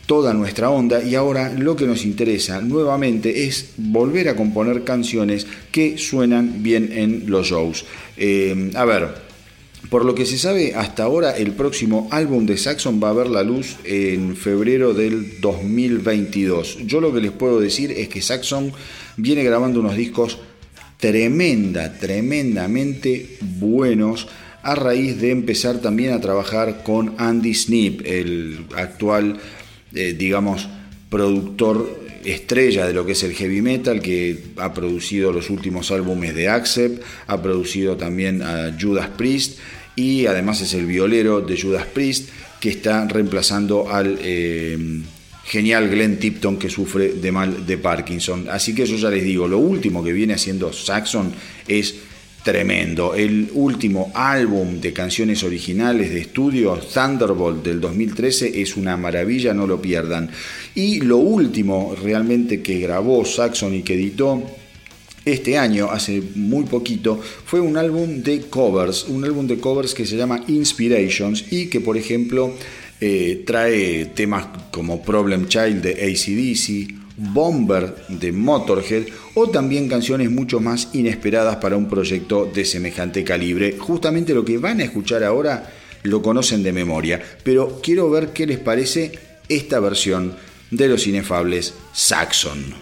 [0.05, 5.47] toda nuestra onda y ahora lo que nos interesa nuevamente es volver a componer canciones
[5.71, 7.85] que suenan bien en los shows.
[8.75, 9.32] a ver,
[9.91, 13.29] por lo que se sabe hasta ahora, el próximo álbum de Saxon va a ver
[13.29, 16.79] la luz en febrero del 2022.
[16.87, 18.73] Yo lo que les puedo decir es que Saxon
[19.17, 20.39] viene grabando unos discos
[20.99, 24.29] tremenda, tremendamente buenos
[24.63, 29.39] a raíz de empezar también a trabajar con Andy Snip, el actual,
[29.93, 30.69] eh, digamos,
[31.11, 36.35] productor estrella de lo que es el heavy metal, que ha producido los últimos álbumes
[36.35, 39.59] de Accept, ha producido también a Judas Priest
[39.97, 45.03] y además es el violero de Judas Priest que está reemplazando al eh,
[45.45, 48.49] genial Glenn Tipton que sufre de mal de Parkinson.
[48.49, 51.33] Así que yo ya les digo, lo último que viene haciendo Saxon
[51.67, 51.95] es
[52.43, 53.15] tremendo.
[53.15, 59.67] El último álbum de canciones originales de estudio, Thunderbolt del 2013, es una maravilla, no
[59.67, 60.31] lo pierdan.
[60.75, 64.43] Y lo último realmente que grabó Saxon y que editó
[65.25, 70.05] este año, hace muy poquito, fue un álbum de covers, un álbum de covers que
[70.05, 72.53] se llama Inspirations y que por ejemplo
[73.01, 79.05] eh, trae temas como Problem Child de ACDC, Bomber de Motorhead
[79.35, 83.77] o también canciones mucho más inesperadas para un proyecto de semejante calibre.
[83.79, 85.71] Justamente lo que van a escuchar ahora
[86.03, 89.13] lo conocen de memoria, pero quiero ver qué les parece
[89.49, 90.35] esta versión
[90.71, 92.75] de los inefables Saxon.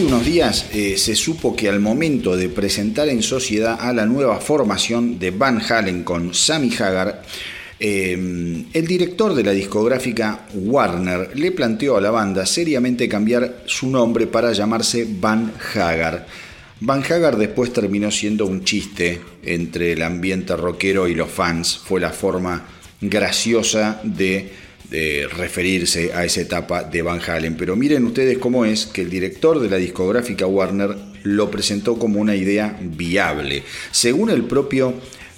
[0.00, 4.06] Hace unos días eh, se supo que al momento de presentar en sociedad a la
[4.06, 7.22] nueva formación de Van Halen con Sammy Hagar,
[7.78, 8.12] eh,
[8.72, 14.26] el director de la discográfica Warner le planteó a la banda seriamente cambiar su nombre
[14.26, 16.26] para llamarse Van Hagar.
[16.80, 21.76] Van Hagar después terminó siendo un chiste entre el ambiente rockero y los fans.
[21.76, 22.64] Fue la forma
[23.02, 24.50] graciosa de
[24.90, 27.56] de referirse a esa etapa de Van Halen.
[27.56, 32.20] Pero miren ustedes cómo es que el director de la discográfica Warner lo presentó como
[32.20, 33.62] una idea viable.
[33.92, 34.94] Según el propio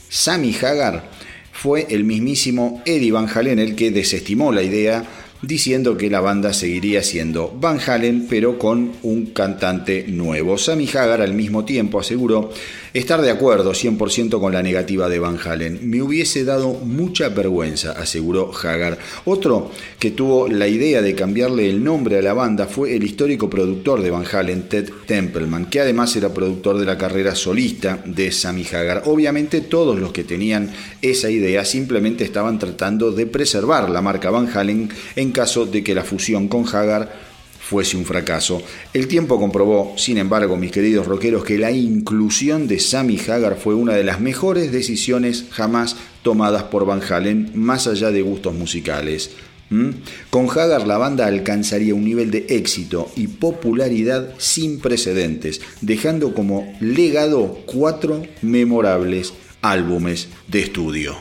[0.08, 1.10] Sammy Hagar,
[1.52, 5.04] fue el mismísimo Eddie Van Halen el que desestimó la idea
[5.42, 10.56] diciendo que la banda seguiría siendo Van Halen pero con un cantante nuevo.
[10.56, 12.50] Sammy Hagar al mismo tiempo aseguró
[12.94, 15.88] Estar de acuerdo 100% con la negativa de Van Halen.
[15.88, 18.98] Me hubiese dado mucha vergüenza, aseguró Hagar.
[19.24, 23.48] Otro que tuvo la idea de cambiarle el nombre a la banda fue el histórico
[23.48, 28.30] productor de Van Halen, Ted Templeman, que además era productor de la carrera solista de
[28.30, 29.04] Sammy Hagar.
[29.06, 30.70] Obviamente todos los que tenían
[31.00, 35.94] esa idea simplemente estaban tratando de preservar la marca Van Halen en caso de que
[35.94, 37.31] la fusión con Hagar
[37.62, 38.62] fuese un fracaso.
[38.92, 43.74] El tiempo comprobó, sin embargo, mis queridos rockeros, que la inclusión de Sammy Hagar fue
[43.74, 49.30] una de las mejores decisiones jamás tomadas por Van Halen, más allá de gustos musicales.
[49.70, 49.90] ¿Mm?
[50.28, 56.76] Con Hagar la banda alcanzaría un nivel de éxito y popularidad sin precedentes, dejando como
[56.80, 59.32] legado cuatro memorables
[59.62, 61.16] álbumes de estudio.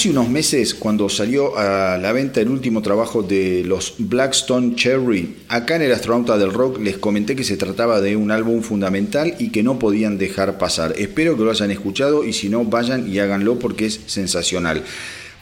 [0.00, 5.36] Hace unos meses, cuando salió a la venta el último trabajo de los Blackstone Cherry,
[5.48, 9.34] acá en el Astronauta del Rock les comenté que se trataba de un álbum fundamental
[9.38, 10.94] y que no podían dejar pasar.
[10.96, 14.82] Espero que lo hayan escuchado y si no, vayan y háganlo porque es sensacional.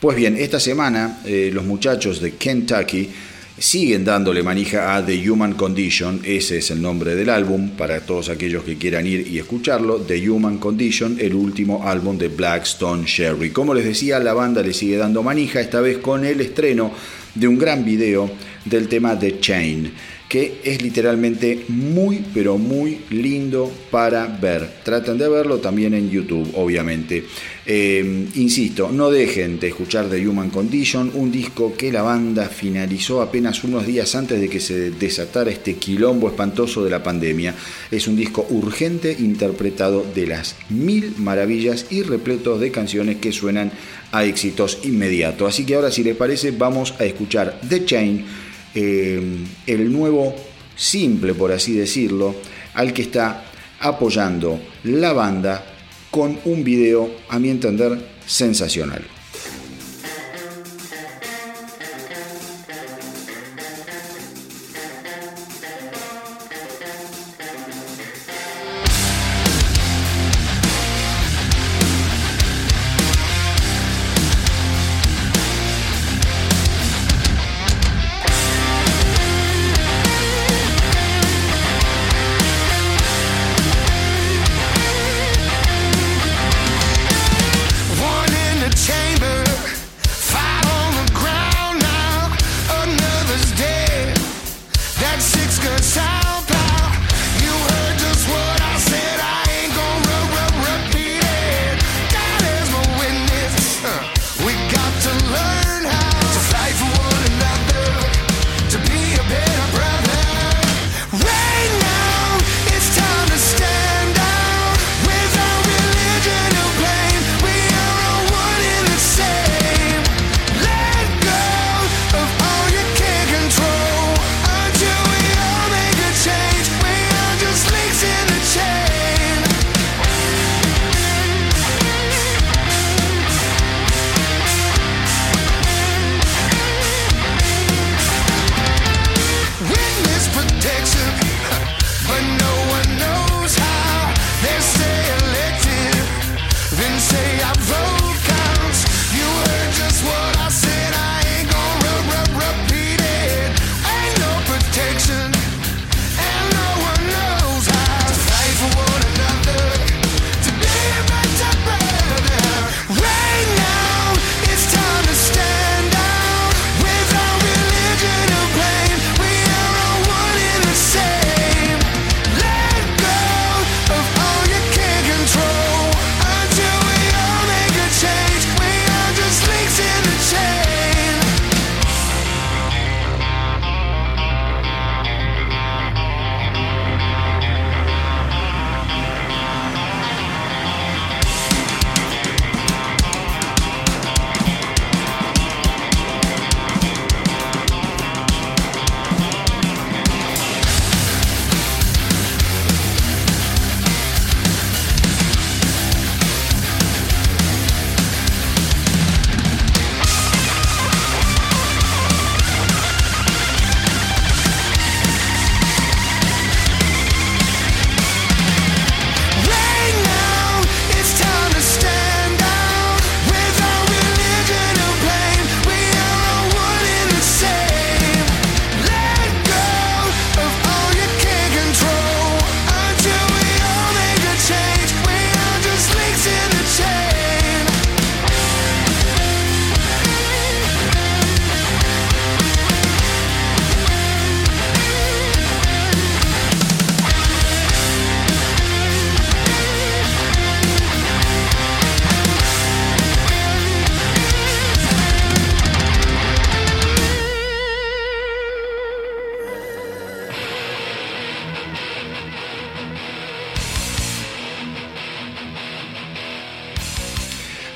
[0.00, 3.10] Pues bien, esta semana eh, los muchachos de Kentucky
[3.58, 8.28] siguen dándole manija a The Human Condition, ese es el nombre del álbum, para todos
[8.28, 13.50] aquellos que quieran ir y escucharlo, The Human Condition, el último álbum de Blackstone Sherry.
[13.50, 16.92] Como les decía, la banda le sigue dando manija, esta vez con el estreno
[17.34, 18.30] de un gran video
[18.64, 19.92] del tema The Chain
[20.28, 24.68] que es literalmente muy, pero muy lindo para ver.
[24.84, 27.24] Traten de verlo también en YouTube, obviamente.
[27.64, 33.22] Eh, insisto, no dejen de escuchar The Human Condition, un disco que la banda finalizó
[33.22, 37.54] apenas unos días antes de que se desatara este quilombo espantoso de la pandemia.
[37.90, 43.72] Es un disco urgente interpretado de las mil maravillas y repleto de canciones que suenan
[44.12, 45.48] a éxitos inmediatos.
[45.48, 49.20] Así que ahora, si les parece, vamos a escuchar The Chain eh,
[49.66, 50.34] el nuevo
[50.76, 52.34] simple, por así decirlo,
[52.74, 53.44] al que está
[53.80, 55.64] apoyando la banda
[56.10, 59.02] con un video, a mi entender, sensacional.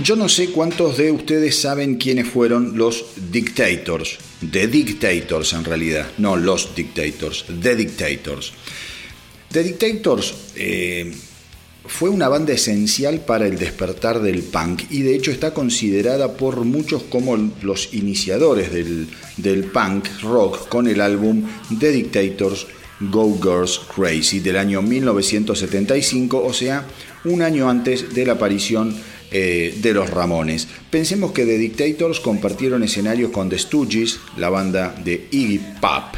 [0.02, 4.18] Yo no sé cuántos de ustedes saben quiénes fueron los dictators,
[4.50, 8.52] The Dictators en realidad, no los dictators, The Dictators.
[9.52, 11.12] The Dictators, eh,
[11.84, 16.64] fue una banda esencial para el despertar del punk y de hecho está considerada por
[16.64, 19.06] muchos como los iniciadores del,
[19.36, 21.46] del punk rock con el álbum
[21.78, 22.66] The Dictators
[22.98, 26.86] Go Girls Crazy del año 1975, o sea,
[27.24, 28.96] un año antes de la aparición
[29.32, 30.68] eh, de los Ramones.
[30.90, 36.16] Pensemos que The Dictators compartieron escenarios con The Stooges, la banda de Iggy Pop,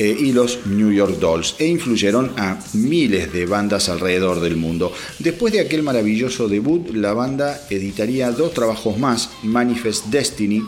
[0.00, 4.92] eh, y los New York Dolls e influyeron a miles de bandas alrededor del mundo.
[5.18, 10.62] Después de aquel maravilloso debut, la banda editaría dos trabajos más, Manifest Destiny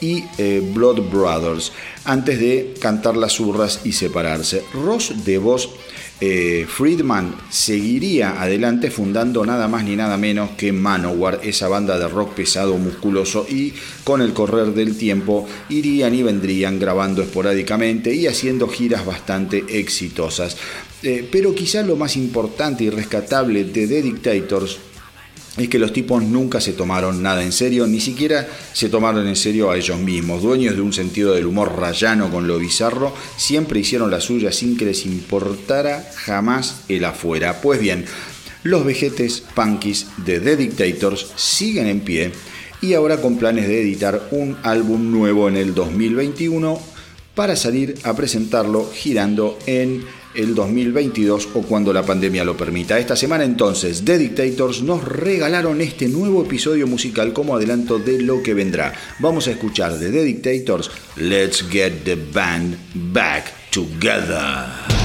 [0.00, 1.72] y eh, Blood Brothers,
[2.04, 4.62] antes de cantar las urras y separarse.
[4.72, 5.70] Ross de voz
[6.20, 12.08] eh, Friedman seguiría adelante fundando nada más ni nada menos que Manowar, esa banda de
[12.08, 13.72] rock pesado, musculoso y
[14.02, 20.56] con el correr del tiempo irían y vendrían grabando esporádicamente y haciendo giras bastante exitosas.
[21.04, 24.78] Eh, pero quizá lo más importante y rescatable de The Dictators
[25.64, 29.36] es que los tipos nunca se tomaron nada en serio, ni siquiera se tomaron en
[29.36, 30.42] serio a ellos mismos.
[30.42, 34.76] Dueños de un sentido del humor rayano con lo bizarro, siempre hicieron la suya sin
[34.76, 37.60] que les importara jamás el afuera.
[37.60, 38.04] Pues bien,
[38.62, 42.32] los vejetes punkis de The Dictators siguen en pie
[42.80, 46.80] y ahora con planes de editar un álbum nuevo en el 2021
[47.34, 52.98] para salir a presentarlo girando en el 2022 o cuando la pandemia lo permita.
[52.98, 58.42] Esta semana entonces The Dictators nos regalaron este nuevo episodio musical como adelanto de lo
[58.42, 58.92] que vendrá.
[59.20, 62.76] Vamos a escuchar de The Dictators Let's Get the Band
[63.12, 64.97] Back Together.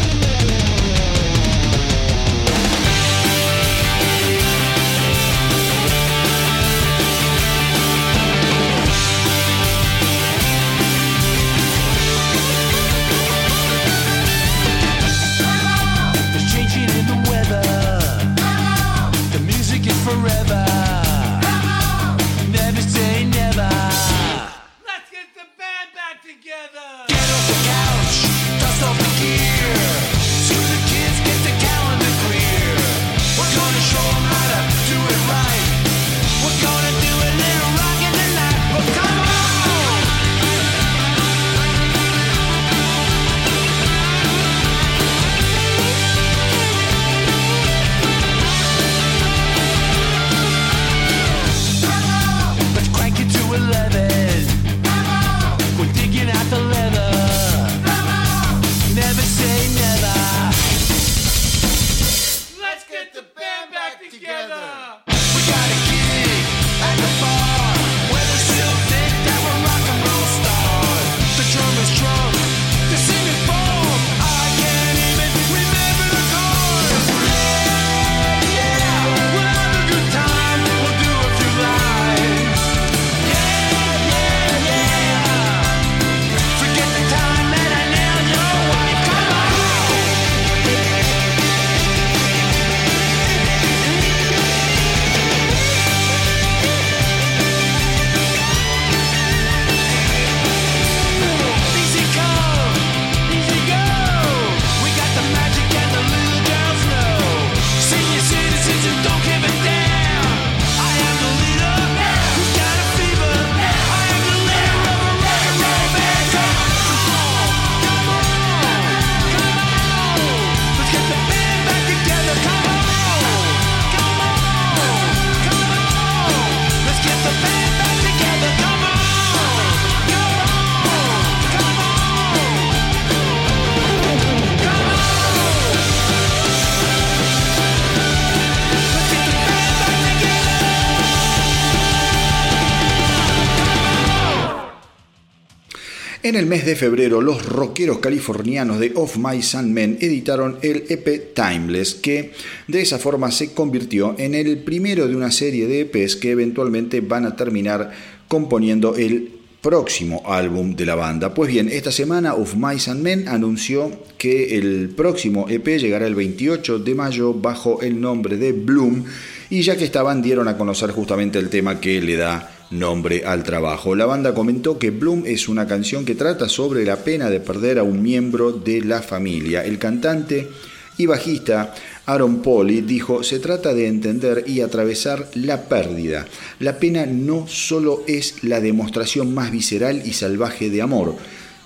[146.34, 150.84] En el mes de febrero, los rockeros californianos de Of My Sun Men editaron el
[150.90, 152.32] EP Timeless, que
[152.68, 157.02] de esa forma se convirtió en el primero de una serie de EPs que eventualmente
[157.02, 157.92] van a terminar
[158.28, 161.34] componiendo el próximo álbum de la banda.
[161.34, 166.16] Pues bien, esta semana Of My Sun Men anunció que el próximo EP llegará el
[166.16, 169.06] 28 de mayo bajo el nombre de Bloom
[169.50, 173.44] y ya que estaban dieron a conocer justamente el tema que le da nombre al
[173.44, 173.96] trabajo.
[173.96, 177.80] La banda comentó que Bloom es una canción que trata sobre la pena de perder
[177.80, 179.64] a un miembro de la familia.
[179.64, 180.50] El cantante
[180.98, 181.74] y bajista
[182.06, 186.28] Aaron Pauli dijo, se trata de entender y atravesar la pérdida.
[186.60, 191.16] La pena no solo es la demostración más visceral y salvaje de amor,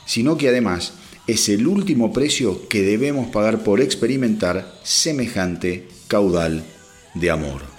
[0.05, 0.93] sino que además
[1.25, 6.63] es el último precio que debemos pagar por experimentar semejante caudal
[7.15, 7.77] de amor.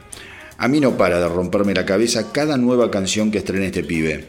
[0.58, 4.26] A mí no para de romperme la cabeza cada nueva canción que estrene este pibe.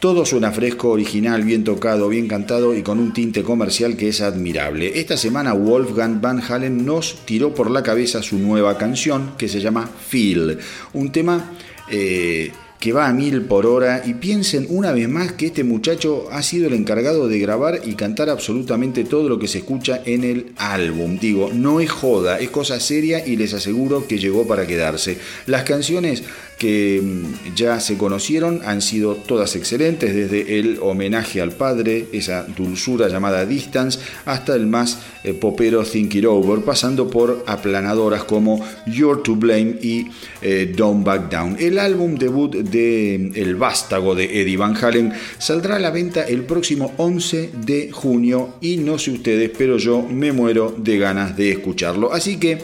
[0.00, 4.20] Todo suena fresco, original, bien tocado, bien cantado y con un tinte comercial que es
[4.20, 5.00] admirable.
[5.00, 9.60] Esta semana Wolfgang Van Halen nos tiró por la cabeza su nueva canción que se
[9.60, 10.60] llama Feel,
[10.92, 11.50] un tema
[11.90, 16.28] eh, que va a mil por hora y piensen una vez más que este muchacho
[16.30, 20.24] ha sido el encargado de grabar y cantar absolutamente todo lo que se escucha en
[20.24, 21.18] el álbum.
[21.18, 25.18] Digo, no es joda, es cosa seria y les aseguro que llegó para quedarse.
[25.46, 26.22] Las canciones
[26.58, 32.44] que mm, ya se conocieron han sido todas excelentes, desde el homenaje al padre, esa
[32.44, 38.64] dulzura llamada Distance, hasta el más eh, popero Think It Over, pasando por aplanadoras como
[38.86, 40.08] You're to Blame y
[40.42, 41.56] eh, Don't Back Down.
[41.58, 46.42] El álbum debut de El Vástago de Eddie Van Halen saldrá a la venta el
[46.42, 51.52] próximo 11 de junio y no sé ustedes, pero yo me muero de ganas de
[51.52, 52.12] escucharlo.
[52.12, 52.58] Así que,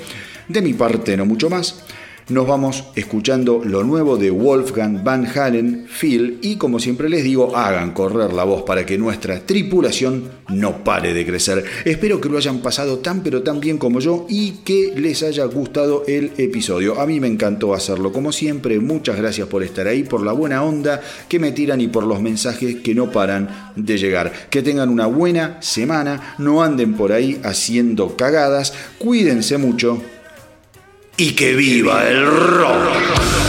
[0.49, 1.85] de mi parte, no mucho más
[2.29, 7.55] nos vamos escuchando lo nuevo de Wolfgang Van Halen, Phil, y como siempre les digo,
[7.55, 11.63] hagan correr la voz para que nuestra tripulación no pare de crecer.
[11.85, 15.45] Espero que lo hayan pasado tan pero tan bien como yo y que les haya
[15.45, 16.99] gustado el episodio.
[16.99, 20.63] A mí me encantó hacerlo, como siempre, muchas gracias por estar ahí, por la buena
[20.63, 24.33] onda que me tiran y por los mensajes que no paran de llegar.
[24.49, 30.01] Que tengan una buena semana, no anden por ahí haciendo cagadas, cuídense mucho
[31.17, 33.44] y que viva el rock.